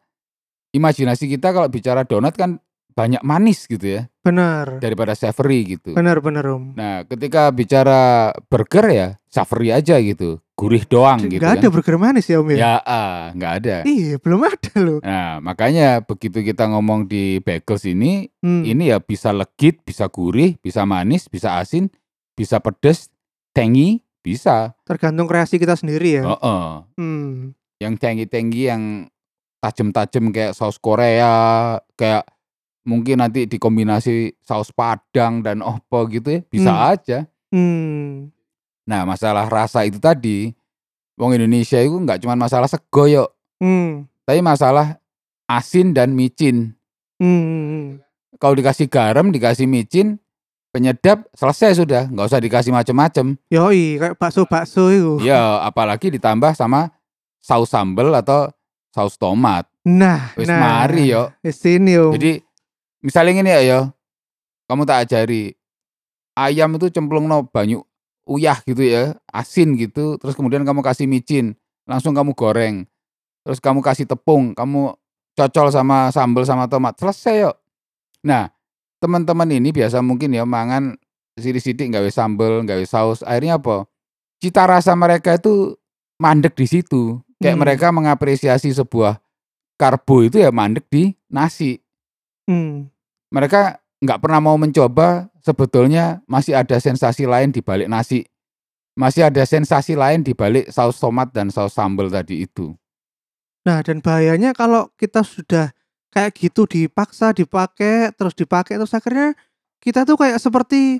imajinasi 0.73 1.29
kita 1.29 1.53
kalau 1.53 1.69
bicara 1.69 2.03
donat 2.03 2.33
kan 2.33 2.57
banyak 2.97 3.21
manis 3.21 3.69
gitu 3.69 3.85
ya 3.85 4.09
Benar. 4.25 4.81
daripada 4.81 5.13
savory 5.13 5.77
gitu. 5.77 5.93
Benar 5.93 6.17
benar, 6.17 6.49
Om. 6.49 6.73
Nah, 6.73 7.05
ketika 7.05 7.53
bicara 7.53 8.33
burger 8.49 8.85
ya 8.89 9.07
savory 9.29 9.69
aja 9.69 10.01
gitu, 10.01 10.41
gurih 10.57 10.81
doang 10.81 11.21
gitu 11.21 11.37
Enggak 11.37 11.61
ada 11.61 11.67
kan. 11.69 11.73
burger 11.77 11.97
manis 12.01 12.25
ya, 12.25 12.41
Om 12.41 12.49
ya? 12.51 12.57
Ya, 12.57 12.73
ah, 12.81 13.21
nggak 13.37 13.53
ada. 13.61 13.75
Iya, 13.85 14.17
belum 14.17 14.41
ada 14.41 14.73
loh. 14.81 14.99
Nah, 15.05 15.37
makanya 15.45 16.01
begitu 16.01 16.41
kita 16.41 16.65
ngomong 16.73 17.05
di 17.05 17.37
bagels 17.45 17.85
ini, 17.85 18.33
Hmm. 18.41 18.65
ini 18.65 18.89
ya 18.89 18.97
bisa 18.97 19.29
legit, 19.29 19.85
bisa 19.85 20.09
gurih, 20.09 20.57
bisa 20.57 20.81
manis, 20.89 21.29
bisa 21.29 21.61
asin, 21.61 21.93
bisa 22.33 22.57
pedes, 22.57 23.13
tangy, 23.53 24.01
bisa. 24.25 24.73
Tergantung 24.89 25.29
kreasi 25.29 25.61
kita 25.61 25.77
sendiri 25.77 26.17
ya. 26.17 26.23
Heeh. 26.33 26.65
Hmm. 26.97 27.53
Yang 27.77 27.93
tangy-tangy 28.01 28.61
yang 28.69 28.83
tajem-tajem 29.61 30.33
kayak 30.33 30.53
saus 30.53 30.77
Korea, 30.77 31.77
kayak 31.93 32.25
mungkin 32.87 33.19
nanti 33.19 33.45
dikombinasi 33.45 34.39
saus 34.41 34.71
Padang 34.71 35.43
dan 35.43 35.61
opo 35.61 36.07
gitu 36.07 36.39
ya, 36.39 36.41
bisa 36.47 36.71
Hmm. 36.71 36.89
aja. 36.93 37.19
Hmm. 37.51 38.31
Nah, 38.87 39.03
masalah 39.03 39.45
rasa 39.51 39.83
itu 39.83 39.99
tadi, 39.99 40.55
wong 41.19 41.35
Indonesia 41.35 41.77
itu 41.77 41.93
nggak 41.93 42.23
cuma 42.23 42.39
masalah 42.39 42.71
sego 42.71 43.05
yo, 43.05 43.27
Hmm. 43.59 44.07
tapi 44.23 44.39
masalah 44.39 44.97
asin 45.45 45.91
dan 45.91 46.15
micin. 46.15 46.73
Hmm. 47.19 47.99
Kalau 48.37 48.53
dikasih 48.53 48.87
garam, 48.87 49.33
dikasih 49.33 49.65
micin, 49.65 50.21
penyedap, 50.71 51.25
selesai 51.33 51.81
sudah, 51.81 52.05
nggak 52.07 52.27
usah 52.29 52.39
dikasih 52.39 52.71
macem-macem. 52.71 53.33
Yoi, 53.49 53.97
kayak 53.97 54.15
bakso-bakso 54.21 54.93
itu. 54.93 55.13
Ya, 55.25 55.59
apalagi 55.65 56.13
ditambah 56.13 56.53
sama 56.53 56.93
saus 57.47 57.71
sambel 57.71 58.11
atau 58.11 58.51
saus 58.91 59.15
tomat. 59.15 59.63
Nah, 59.87 60.35
Wis 60.35 60.51
nah. 60.51 60.59
mari 60.59 61.15
yo. 61.15 61.31
Wis 61.39 61.63
sini, 61.63 61.95
Om. 61.95 62.11
Jadi 62.19 62.43
misalnya 62.99 63.31
gini 63.39 63.51
ya 63.55 63.61
yo, 63.63 63.79
kamu 64.67 64.83
tak 64.83 65.07
ajari 65.07 65.55
ayam 66.35 66.75
itu 66.75 66.91
cemplungno 66.91 67.47
banyu 67.47 67.87
uyah 68.27 68.59
gitu 68.67 68.83
ya, 68.83 69.15
asin 69.31 69.79
gitu, 69.79 70.19
terus 70.19 70.35
kemudian 70.35 70.67
kamu 70.67 70.83
kasih 70.83 71.07
micin, 71.07 71.55
langsung 71.87 72.11
kamu 72.11 72.35
goreng. 72.35 72.83
Terus 73.47 73.63
kamu 73.63 73.79
kasih 73.79 74.03
tepung, 74.03 74.51
kamu 74.51 74.99
cocol 75.39 75.71
sama 75.71 76.11
sambal 76.11 76.43
sama 76.43 76.67
tomat, 76.67 76.99
selesai 76.99 77.47
yuk. 77.47 77.55
Nah, 78.27 78.51
teman-teman 78.99 79.47
ini 79.47 79.71
biasa 79.71 80.03
mungkin 80.03 80.35
ya 80.35 80.43
mangan 80.43 80.99
sidik-sidik 81.39 81.87
nggawe 81.87 82.11
sambel, 82.11 82.67
nggawe 82.67 82.83
saus, 82.83 83.23
akhirnya 83.23 83.55
apa? 83.55 83.87
Cita 84.43 84.67
rasa 84.67 84.91
mereka 84.99 85.39
itu 85.39 85.79
mandek 86.19 86.59
di 86.59 86.67
situ. 86.67 87.23
Kayak 87.37 87.55
Hmm. 87.55 87.63
mereka 87.63 87.87
mengapresiasi 87.93 88.73
sebuah 88.73 89.21
karbo 89.77 90.25
itu 90.25 90.41
ya 90.41 90.49
mandek 90.49 90.89
di 90.89 91.13
nasi. 91.29 91.77
Hmm. 92.49 92.89
Mereka 93.29 93.77
nggak 94.01 94.19
pernah 94.21 94.41
mau 94.41 94.57
mencoba 94.57 95.29
sebetulnya 95.41 96.25
masih 96.25 96.57
ada 96.57 96.77
sensasi 96.81 97.29
lain 97.29 97.53
di 97.53 97.61
balik 97.61 97.87
nasi. 97.87 98.25
Masih 98.97 99.29
ada 99.29 99.45
sensasi 99.45 99.93
lain 99.93 100.25
di 100.25 100.33
balik 100.33 100.73
saus 100.73 100.97
tomat 100.97 101.29
dan 101.29 101.53
saus 101.53 101.77
sambal 101.77 102.09
tadi 102.09 102.49
itu. 102.49 102.73
Nah, 103.61 103.85
dan 103.85 104.01
bahayanya 104.01 104.57
kalau 104.57 104.89
kita 104.97 105.21
sudah 105.21 105.69
kayak 106.09 106.33
gitu 106.33 106.65
dipaksa 106.65 107.35
dipakai, 107.35 108.09
terus 108.17 108.33
dipakai 108.33 108.81
terus 108.81 108.95
akhirnya 108.97 109.37
kita 109.77 110.01
tuh 110.01 110.17
kayak 110.17 110.41
seperti 110.41 110.97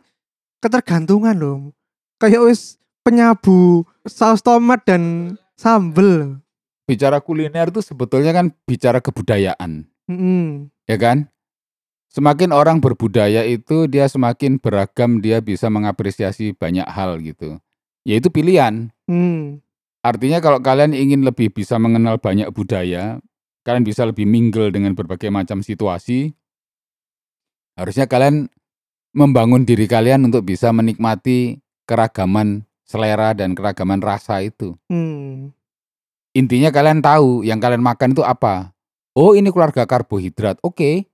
ketergantungan 0.61 1.33
loh. 1.33 1.73
Kayak 2.21 2.45
wis 2.45 2.77
penyabu 3.01 3.87
saus 4.05 4.45
tomat 4.45 4.85
dan 4.85 5.33
sambel. 5.57 6.39
Bicara 6.87 7.19
kuliner 7.19 7.67
itu 7.67 7.83
sebetulnya 7.83 8.31
kan 8.31 8.55
bicara 8.63 9.03
kebudayaan. 9.03 9.89
Mm-mm. 10.07 10.71
ya 10.87 10.95
kan? 10.95 11.27
Semakin 12.07 12.55
orang 12.55 12.79
berbudaya 12.79 13.43
itu 13.43 13.91
dia 13.91 14.07
semakin 14.07 14.63
beragam, 14.63 15.19
dia 15.19 15.43
bisa 15.43 15.67
mengapresiasi 15.67 16.55
banyak 16.55 16.87
hal 16.87 17.19
gitu. 17.19 17.59
Yaitu 18.07 18.31
pilihan. 18.31 18.87
Hmm. 19.11 19.59
Artinya 19.99 20.39
kalau 20.39 20.63
kalian 20.63 20.95
ingin 20.95 21.27
lebih 21.27 21.51
bisa 21.51 21.75
mengenal 21.75 22.15
banyak 22.23 22.47
budaya, 22.55 23.19
kalian 23.67 23.83
bisa 23.83 24.07
lebih 24.07 24.23
mingle 24.23 24.71
dengan 24.71 24.95
berbagai 24.95 25.27
macam 25.27 25.59
situasi. 25.59 26.31
Harusnya 27.75 28.07
kalian 28.07 28.47
membangun 29.11 29.67
diri 29.67 29.91
kalian 29.91 30.23
untuk 30.31 30.47
bisa 30.47 30.71
menikmati 30.71 31.59
keragaman 31.83 32.66
selera 32.87 33.35
dan 33.35 33.53
keragaman 33.53 33.99
rasa 33.99 34.41
itu. 34.41 34.79
Hmm. 34.87 35.51
Intinya 36.31 36.71
kalian 36.71 37.03
tahu 37.03 37.43
yang 37.43 37.59
kalian 37.59 37.83
makan 37.83 38.15
itu 38.15 38.23
apa. 38.23 38.71
Oh 39.17 39.35
ini 39.35 39.51
keluarga 39.51 39.83
karbohidrat, 39.83 40.63
oke. 40.63 41.05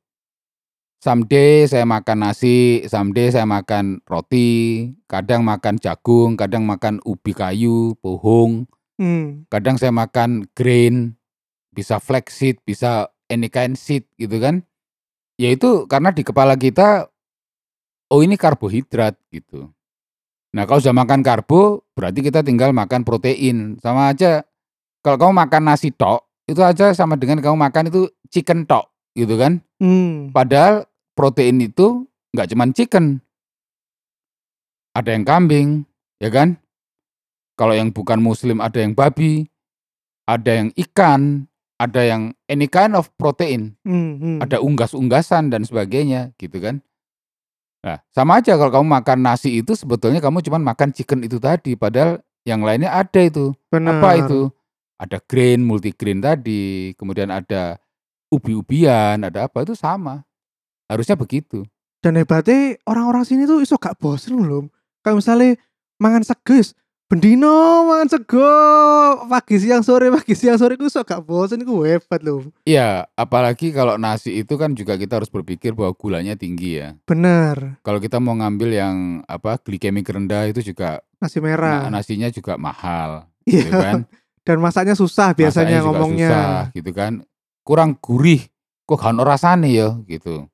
Someday 1.04 1.68
saya 1.68 1.84
makan 1.84 2.24
nasi, 2.24 2.88
someday 2.88 3.28
saya 3.28 3.44
makan 3.44 4.00
roti, 4.08 4.88
kadang 5.12 5.44
makan 5.44 5.76
jagung, 5.76 6.40
kadang 6.40 6.64
makan 6.64 7.04
ubi 7.04 7.36
kayu, 7.36 8.00
pohong, 8.00 8.64
Hmm. 8.96 9.50
kadang 9.50 9.76
saya 9.76 9.92
makan 9.92 10.48
grain, 10.56 11.18
bisa 11.74 11.98
flaxseed, 11.98 12.62
bisa 12.64 13.10
any 13.28 13.50
kind 13.50 13.76
seed 13.76 14.06
gitu 14.16 14.38
kan. 14.38 14.64
Ya 15.36 15.50
itu 15.52 15.90
karena 15.90 16.14
di 16.14 16.22
kepala 16.22 16.56
kita, 16.56 17.10
oh 18.14 18.22
ini 18.22 18.38
karbohidrat 18.38 19.18
gitu. 19.34 19.74
Nah 20.54 20.70
kalau 20.70 20.80
sudah 20.80 20.94
makan 20.94 21.26
karbo, 21.26 21.82
berarti 21.98 22.22
kita 22.22 22.46
tinggal 22.46 22.70
makan 22.72 23.02
protein. 23.02 23.82
Sama 23.82 24.14
aja 24.14 24.46
kalau 25.02 25.18
kamu 25.18 25.34
makan 25.34 25.62
nasi 25.66 25.90
tok, 25.90 26.22
itu 26.46 26.62
aja 26.62 26.94
sama 26.94 27.18
dengan 27.18 27.42
kamu 27.42 27.58
makan 27.58 27.90
itu 27.90 28.08
chicken 28.30 28.70
tok 28.70 28.88
gitu 29.18 29.34
kan. 29.36 29.60
Hmm. 29.82 30.30
Padahal 30.30 30.86
protein 31.18 31.58
itu 31.60 32.06
nggak 32.38 32.48
cuman 32.54 32.70
chicken. 32.72 33.06
Ada 34.94 35.18
yang 35.18 35.26
kambing, 35.26 35.70
ya 36.22 36.30
kan? 36.30 36.62
Kalau 37.58 37.74
yang 37.74 37.90
bukan 37.90 38.22
muslim 38.22 38.62
ada 38.62 38.78
yang 38.78 38.94
babi, 38.94 39.50
ada 40.30 40.54
yang 40.54 40.70
ikan, 40.78 41.50
ada 41.82 42.02
yang 42.06 42.38
any 42.46 42.70
kind 42.70 42.94
of 42.94 43.10
protein, 43.18 43.74
Hmm. 43.82 44.22
hmm. 44.22 44.38
ada 44.46 44.62
unggas-unggasan 44.62 45.50
dan 45.50 45.66
sebagainya 45.66 46.38
gitu 46.38 46.62
kan. 46.62 46.86
Nah, 47.84 48.00
sama 48.16 48.40
aja 48.40 48.56
kalau 48.56 48.72
kamu 48.72 48.88
makan 48.88 49.20
nasi 49.20 49.60
itu 49.60 49.76
sebetulnya 49.76 50.24
kamu 50.24 50.40
cuma 50.40 50.56
makan 50.56 50.96
chicken 50.96 51.20
itu 51.28 51.36
tadi, 51.36 51.76
padahal 51.76 52.24
yang 52.48 52.64
lainnya 52.64 52.96
ada 52.96 53.20
itu. 53.20 53.52
Benar. 53.68 54.00
Apa 54.00 54.24
itu? 54.24 54.48
Ada 54.96 55.20
grain, 55.20 55.60
multigrain 55.68 56.24
tadi, 56.24 56.96
kemudian 56.96 57.28
ada 57.28 57.76
ubi-ubian, 58.32 59.20
ada 59.20 59.52
apa 59.52 59.68
itu 59.68 59.76
sama. 59.76 60.24
Harusnya 60.88 61.20
begitu. 61.20 61.68
Dan 62.00 62.16
hebatnya 62.16 62.80
orang-orang 62.88 63.28
sini 63.28 63.44
tuh 63.44 63.60
iso 63.60 63.76
gak 63.76 64.00
bosen 64.00 64.40
loh. 64.40 64.72
Kayak 65.04 65.20
misalnya 65.20 65.50
mangan 66.00 66.24
seges, 66.24 66.76
bendino 67.14 67.86
mangan 67.86 68.10
sego 68.10 68.50
pagi 69.30 69.62
siang 69.62 69.86
sore 69.86 70.10
pagi 70.10 70.34
siang 70.34 70.58
sore 70.58 70.74
ku 70.74 70.90
iso 70.90 71.06
gak 71.06 71.22
bosen 71.22 71.62
iku 71.62 71.86
hebat 71.86 72.26
loh. 72.26 72.42
Iya, 72.66 73.06
apalagi 73.14 73.70
kalau 73.70 74.02
nasi 74.02 74.42
itu 74.42 74.58
kan 74.58 74.74
juga 74.74 74.98
kita 74.98 75.22
harus 75.22 75.30
berpikir 75.30 75.78
bahwa 75.78 75.94
gulanya 75.94 76.34
tinggi 76.34 76.82
ya. 76.82 76.98
Bener. 77.06 77.78
Kalau 77.86 78.02
kita 78.02 78.18
mau 78.18 78.34
ngambil 78.34 78.70
yang 78.74 78.96
apa 79.30 79.62
glikemik 79.62 80.10
rendah 80.10 80.50
itu 80.50 80.66
juga 80.66 81.06
Nasi 81.22 81.38
na- 81.38 81.46
merah. 81.46 81.80
nasinya 81.94 82.34
juga 82.34 82.58
mahal, 82.58 83.30
gitu 83.46 83.70
Iya. 83.70 83.78
kan? 83.78 84.00
Dan 84.42 84.58
masaknya 84.58 84.98
susah 84.98 85.38
biasanya 85.38 85.70
Masaknya 85.70 85.80
juga 85.86 85.90
ngomongnya. 85.94 86.30
susah, 86.34 86.58
gitu 86.74 86.92
kan? 86.98 87.14
Kurang 87.62 87.94
gurih, 88.02 88.42
kok 88.90 88.98
gak 88.98 89.22
rasane 89.22 89.70
ya, 89.70 90.02
gitu. 90.10 90.50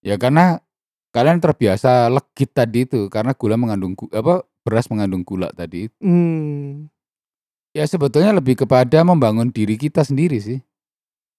Ya 0.00 0.16
karena 0.16 0.64
kalian 1.12 1.44
terbiasa 1.44 2.08
legit 2.08 2.56
tadi 2.56 2.88
itu 2.88 3.12
karena 3.12 3.36
gula 3.36 3.60
mengandung 3.60 3.92
apa 4.16 4.48
beras 4.64 4.88
mengandung 4.92 5.24
gula 5.24 5.50
tadi. 5.52 5.88
Hmm. 6.00 6.88
Ya 7.70 7.86
sebetulnya 7.86 8.34
lebih 8.34 8.58
kepada 8.58 9.06
membangun 9.06 9.54
diri 9.54 9.78
kita 9.78 10.02
sendiri 10.02 10.42
sih. 10.42 10.58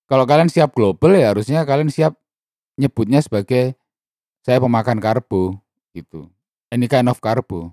Kalau 0.08 0.28
kalian 0.28 0.52
siap 0.52 0.76
global 0.76 1.16
ya 1.16 1.32
harusnya 1.32 1.64
kalian 1.64 1.92
siap 1.92 2.16
nyebutnya 2.76 3.24
sebagai 3.24 3.76
saya 4.44 4.60
pemakan 4.60 5.00
karbo 5.00 5.60
gitu. 5.96 6.28
Any 6.72 6.88
kind 6.88 7.08
of 7.12 7.20
karbo 7.20 7.72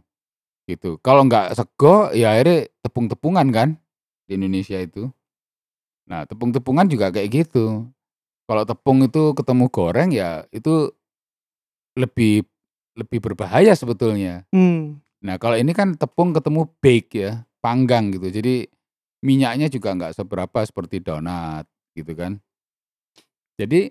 gitu. 0.68 1.00
Kalau 1.00 1.24
nggak 1.24 1.54
sego 1.56 2.12
ya 2.12 2.36
akhirnya 2.36 2.68
tepung-tepungan 2.84 3.46
kan 3.54 3.68
di 4.28 4.36
Indonesia 4.36 4.76
itu. 4.76 5.08
Nah 6.06 6.28
tepung-tepungan 6.28 6.86
juga 6.86 7.08
kayak 7.08 7.46
gitu. 7.46 7.88
Kalau 8.48 8.62
tepung 8.64 9.04
itu 9.04 9.32
ketemu 9.36 9.64
goreng 9.72 10.10
ya 10.12 10.44
itu 10.52 10.92
lebih 11.96 12.44
lebih 12.98 13.18
berbahaya 13.22 13.72
sebetulnya. 13.78 14.44
Hmm. 14.50 14.98
Nah 15.24 15.34
kalau 15.36 15.58
ini 15.58 15.74
kan 15.74 15.98
tepung 15.98 16.30
ketemu 16.30 16.70
bake 16.78 17.10
ya, 17.14 17.32
panggang 17.58 18.14
gitu. 18.14 18.30
Jadi 18.30 18.66
minyaknya 19.22 19.66
juga 19.66 19.94
nggak 19.98 20.14
seberapa 20.14 20.58
seperti 20.62 21.02
donat 21.02 21.66
gitu 21.94 22.14
kan. 22.14 22.38
Jadi 23.58 23.90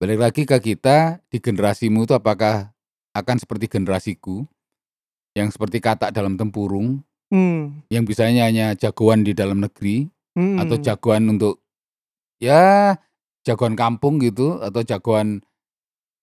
balik 0.00 0.18
lagi 0.18 0.42
ke 0.48 0.56
kita 0.56 1.20
di 1.28 1.38
generasimu 1.42 2.06
itu 2.06 2.14
apakah 2.16 2.72
akan 3.12 3.36
seperti 3.36 3.66
generasiku 3.68 4.46
yang 5.36 5.52
seperti 5.52 5.82
katak 5.82 6.14
dalam 6.14 6.38
tempurung 6.38 7.02
Hmm. 7.28 7.84
yang 7.92 8.08
bisanya 8.08 8.48
hanya 8.48 8.72
jagoan 8.72 9.20
di 9.20 9.36
dalam 9.36 9.60
negeri 9.60 10.08
Hmm. 10.32 10.56
atau 10.64 10.80
jagoan 10.80 11.28
untuk 11.28 11.60
ya 12.40 12.96
jagoan 13.44 13.76
kampung 13.76 14.16
gitu 14.16 14.56
atau 14.64 14.80
jagoan 14.80 15.44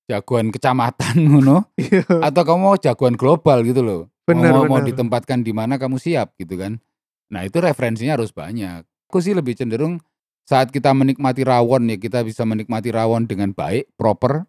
jagoan 0.10 0.50
kecamatan 0.50 1.14
ngono 1.30 1.70
Iya. 1.78 2.26
atau 2.26 2.42
kamu 2.42 2.58
mau 2.58 2.78
jagoan 2.82 3.14
global 3.14 3.62
gitu 3.62 3.86
loh. 3.86 4.02
Bener, 4.26 4.52
mau, 4.52 4.66
mau 4.66 4.82
ditempatkan 4.82 5.46
di 5.46 5.54
mana 5.54 5.78
kamu 5.78 6.02
siap 6.02 6.34
gitu 6.42 6.58
kan. 6.58 6.82
Nah, 7.30 7.46
itu 7.46 7.62
referensinya 7.62 8.18
harus 8.18 8.34
banyak. 8.34 8.86
Aku 9.10 9.22
sih 9.22 9.38
lebih 9.38 9.54
cenderung 9.54 10.02
saat 10.46 10.70
kita 10.70 10.94
menikmati 10.94 11.42
rawon 11.42 11.90
ya 11.90 11.98
kita 11.98 12.22
bisa 12.22 12.46
menikmati 12.46 12.94
rawon 12.94 13.26
dengan 13.26 13.54
baik, 13.54 13.90
proper. 13.98 14.46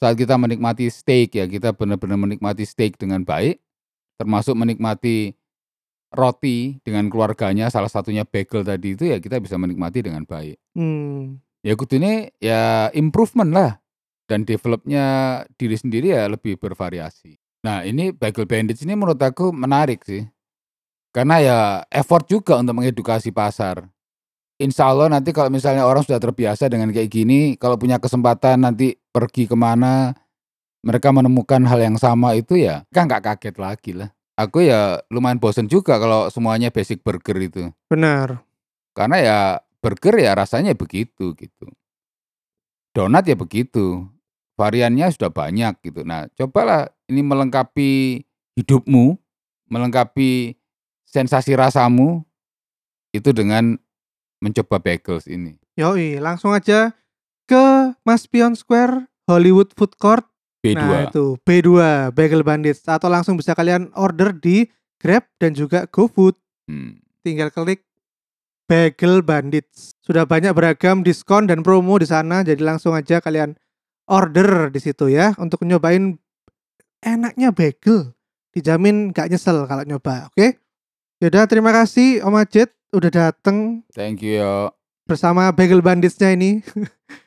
Saat 0.00 0.20
kita 0.20 0.36
menikmati 0.36 0.90
steak 0.90 1.36
ya 1.36 1.44
kita 1.48 1.72
benar-benar 1.72 2.18
menikmati 2.18 2.64
steak 2.68 3.00
dengan 3.00 3.24
baik, 3.24 3.60
termasuk 4.20 4.56
menikmati 4.56 5.36
roti 6.14 6.78
dengan 6.80 7.10
keluarganya 7.12 7.68
salah 7.68 7.90
satunya 7.90 8.24
bagel 8.24 8.62
tadi 8.62 8.94
itu 8.94 9.04
ya 9.10 9.18
kita 9.20 9.38
bisa 9.40 9.60
menikmati 9.60 10.00
dengan 10.00 10.24
baik. 10.24 10.56
Hmm. 10.76 11.40
Ya 11.64 11.76
kudune 11.76 12.32
ya 12.40 12.88
improvement 12.92 13.52
lah 13.52 13.70
dan 14.28 14.48
developnya 14.48 15.04
diri 15.60 15.76
sendiri 15.76 16.12
ya 16.16 16.28
lebih 16.28 16.56
bervariasi. 16.56 17.43
Nah 17.64 17.80
ini 17.88 18.12
Bagel 18.12 18.44
Bandits 18.44 18.84
ini 18.84 18.92
menurut 18.92 19.16
aku 19.16 19.48
menarik 19.50 20.04
sih. 20.04 20.28
Karena 21.14 21.40
ya 21.40 21.58
effort 21.88 22.28
juga 22.28 22.60
untuk 22.60 22.76
mengedukasi 22.76 23.32
pasar. 23.32 23.88
Insya 24.60 24.92
Allah 24.92 25.10
nanti 25.10 25.32
kalau 25.34 25.50
misalnya 25.50 25.88
orang 25.88 26.04
sudah 26.04 26.20
terbiasa 26.20 26.68
dengan 26.70 26.92
kayak 26.92 27.10
gini, 27.10 27.56
kalau 27.58 27.74
punya 27.80 27.98
kesempatan 27.98 28.62
nanti 28.62 28.94
pergi 29.10 29.50
ke 29.50 29.56
mana, 29.58 30.14
mereka 30.84 31.10
menemukan 31.10 31.64
hal 31.66 31.80
yang 31.80 31.96
sama 31.98 32.38
itu 32.38 32.60
ya, 32.60 32.86
kan 32.94 33.10
nggak 33.10 33.34
kaget 33.34 33.56
lagi 33.58 33.90
lah. 33.96 34.10
Aku 34.34 34.62
ya 34.62 35.02
lumayan 35.10 35.38
bosen 35.38 35.70
juga 35.70 35.98
kalau 35.98 36.26
semuanya 36.30 36.70
basic 36.70 37.02
burger 37.02 37.38
itu. 37.38 37.70
Benar. 37.86 38.42
Karena 38.94 39.16
ya 39.18 39.38
burger 39.82 40.18
ya 40.18 40.34
rasanya 40.34 40.74
begitu 40.74 41.34
gitu. 41.34 41.66
Donat 42.94 43.26
ya 43.26 43.34
begitu. 43.34 44.06
Variannya 44.54 45.10
sudah 45.10 45.30
banyak 45.30 45.74
gitu. 45.82 46.06
Nah, 46.06 46.30
cobalah 46.34 46.90
ini 47.10 47.20
melengkapi 47.20 48.22
hidupmu, 48.58 49.18
melengkapi 49.70 50.54
sensasi 51.06 51.54
rasamu 51.54 52.22
itu 53.14 53.30
dengan 53.30 53.78
mencoba 54.42 54.82
bagels 54.82 55.26
ini. 55.30 55.58
Yoi, 55.78 56.18
langsung 56.22 56.54
aja 56.54 56.94
ke 57.46 57.94
Mas 58.06 58.26
Pion 58.30 58.54
Square 58.54 59.10
Hollywood 59.26 59.74
Food 59.74 59.98
Court. 59.98 60.26
B2. 60.64 60.80
Nah, 60.80 61.12
itu 61.12 61.36
B2 61.44 61.68
Bagel 62.16 62.40
Bandits 62.40 62.88
atau 62.88 63.12
langsung 63.12 63.36
bisa 63.36 63.52
kalian 63.52 63.92
order 63.92 64.32
di 64.32 64.64
Grab 64.96 65.28
dan 65.36 65.52
juga 65.52 65.84
GoFood. 65.84 66.40
Hmm. 66.64 67.04
Tinggal 67.20 67.52
klik 67.52 67.84
Bagel 68.64 69.20
Bandits. 69.20 69.92
Sudah 70.00 70.24
banyak 70.24 70.56
beragam 70.56 71.04
diskon 71.04 71.44
dan 71.44 71.60
promo 71.60 72.00
di 72.00 72.08
sana, 72.08 72.40
jadi 72.40 72.64
langsung 72.64 72.96
aja 72.96 73.20
kalian 73.20 73.60
order 74.08 74.68
di 74.70 74.80
situ 74.80 75.08
ya 75.10 75.32
untuk 75.40 75.62
nyobain 75.64 76.16
enaknya 77.04 77.52
bagel. 77.52 78.12
Dijamin 78.54 79.10
gak 79.10 79.34
nyesel 79.34 79.66
kalau 79.66 79.82
nyoba, 79.82 80.30
oke? 80.30 80.62
Yaudah, 81.18 81.50
terima 81.50 81.74
kasih 81.74 82.22
Om 82.22 82.38
Ajit 82.38 82.70
udah 82.94 83.10
dateng 83.10 83.82
Thank 83.90 84.22
you 84.22 84.38
yo. 84.38 84.70
bersama 85.10 85.50
Bagel 85.50 85.82
Banditsnya 85.82 86.34
ini. 86.34 86.60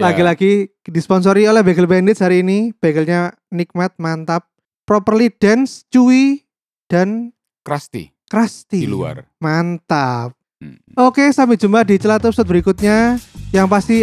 Ya. 0.00 0.08
Lagi-lagi 0.16 0.72
disponsori 0.88 1.44
oleh 1.44 1.60
Bagel 1.60 1.84
Bandits 1.84 2.24
hari 2.24 2.40
ini. 2.40 2.72
Bagelnya 2.72 3.36
nikmat, 3.52 3.92
mantap, 4.00 4.48
properly 4.88 5.28
dense, 5.28 5.84
chewy, 5.92 6.48
dan 6.88 7.36
Krusty 7.60 8.08
crusty. 8.30 8.86
di 8.86 8.88
luar. 8.88 9.28
Mantap. 9.44 10.32
Hmm. 10.56 10.80
Oke, 10.96 11.28
sampai 11.36 11.60
jumpa 11.60 11.84
di 11.84 12.00
celatu 12.00 12.32
episode 12.32 12.48
berikutnya. 12.48 13.20
Yang 13.52 13.66
pasti 13.68 13.96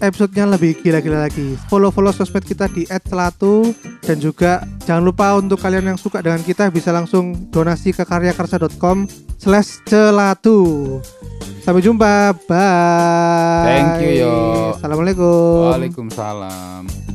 episodenya 0.00 0.48
lebih 0.48 0.80
gila-gila 0.80 1.28
lagi. 1.28 1.54
Follow-follow 1.68 2.12
sosmed 2.12 2.44
kita 2.44 2.66
di 2.72 2.88
@celatu 2.88 3.70
dan 4.02 4.16
juga 4.18 4.64
jangan 4.88 5.04
lupa 5.04 5.36
untuk 5.36 5.60
kalian 5.60 5.94
yang 5.94 5.98
suka 6.00 6.24
dengan 6.24 6.40
kita 6.40 6.72
bisa 6.72 6.90
langsung 6.90 7.52
donasi 7.52 7.92
ke 7.92 8.02
karyakarsa.com 8.02 9.06
slash 9.38 9.84
celatu. 9.86 10.98
Sampai 11.60 11.84
jumpa. 11.84 12.32
Bye. 12.48 13.68
Thank 13.68 13.92
you, 14.02 14.12
yo. 14.24 14.34
Assalamualaikum. 14.80 15.76
Waalaikumsalam. 15.76 17.09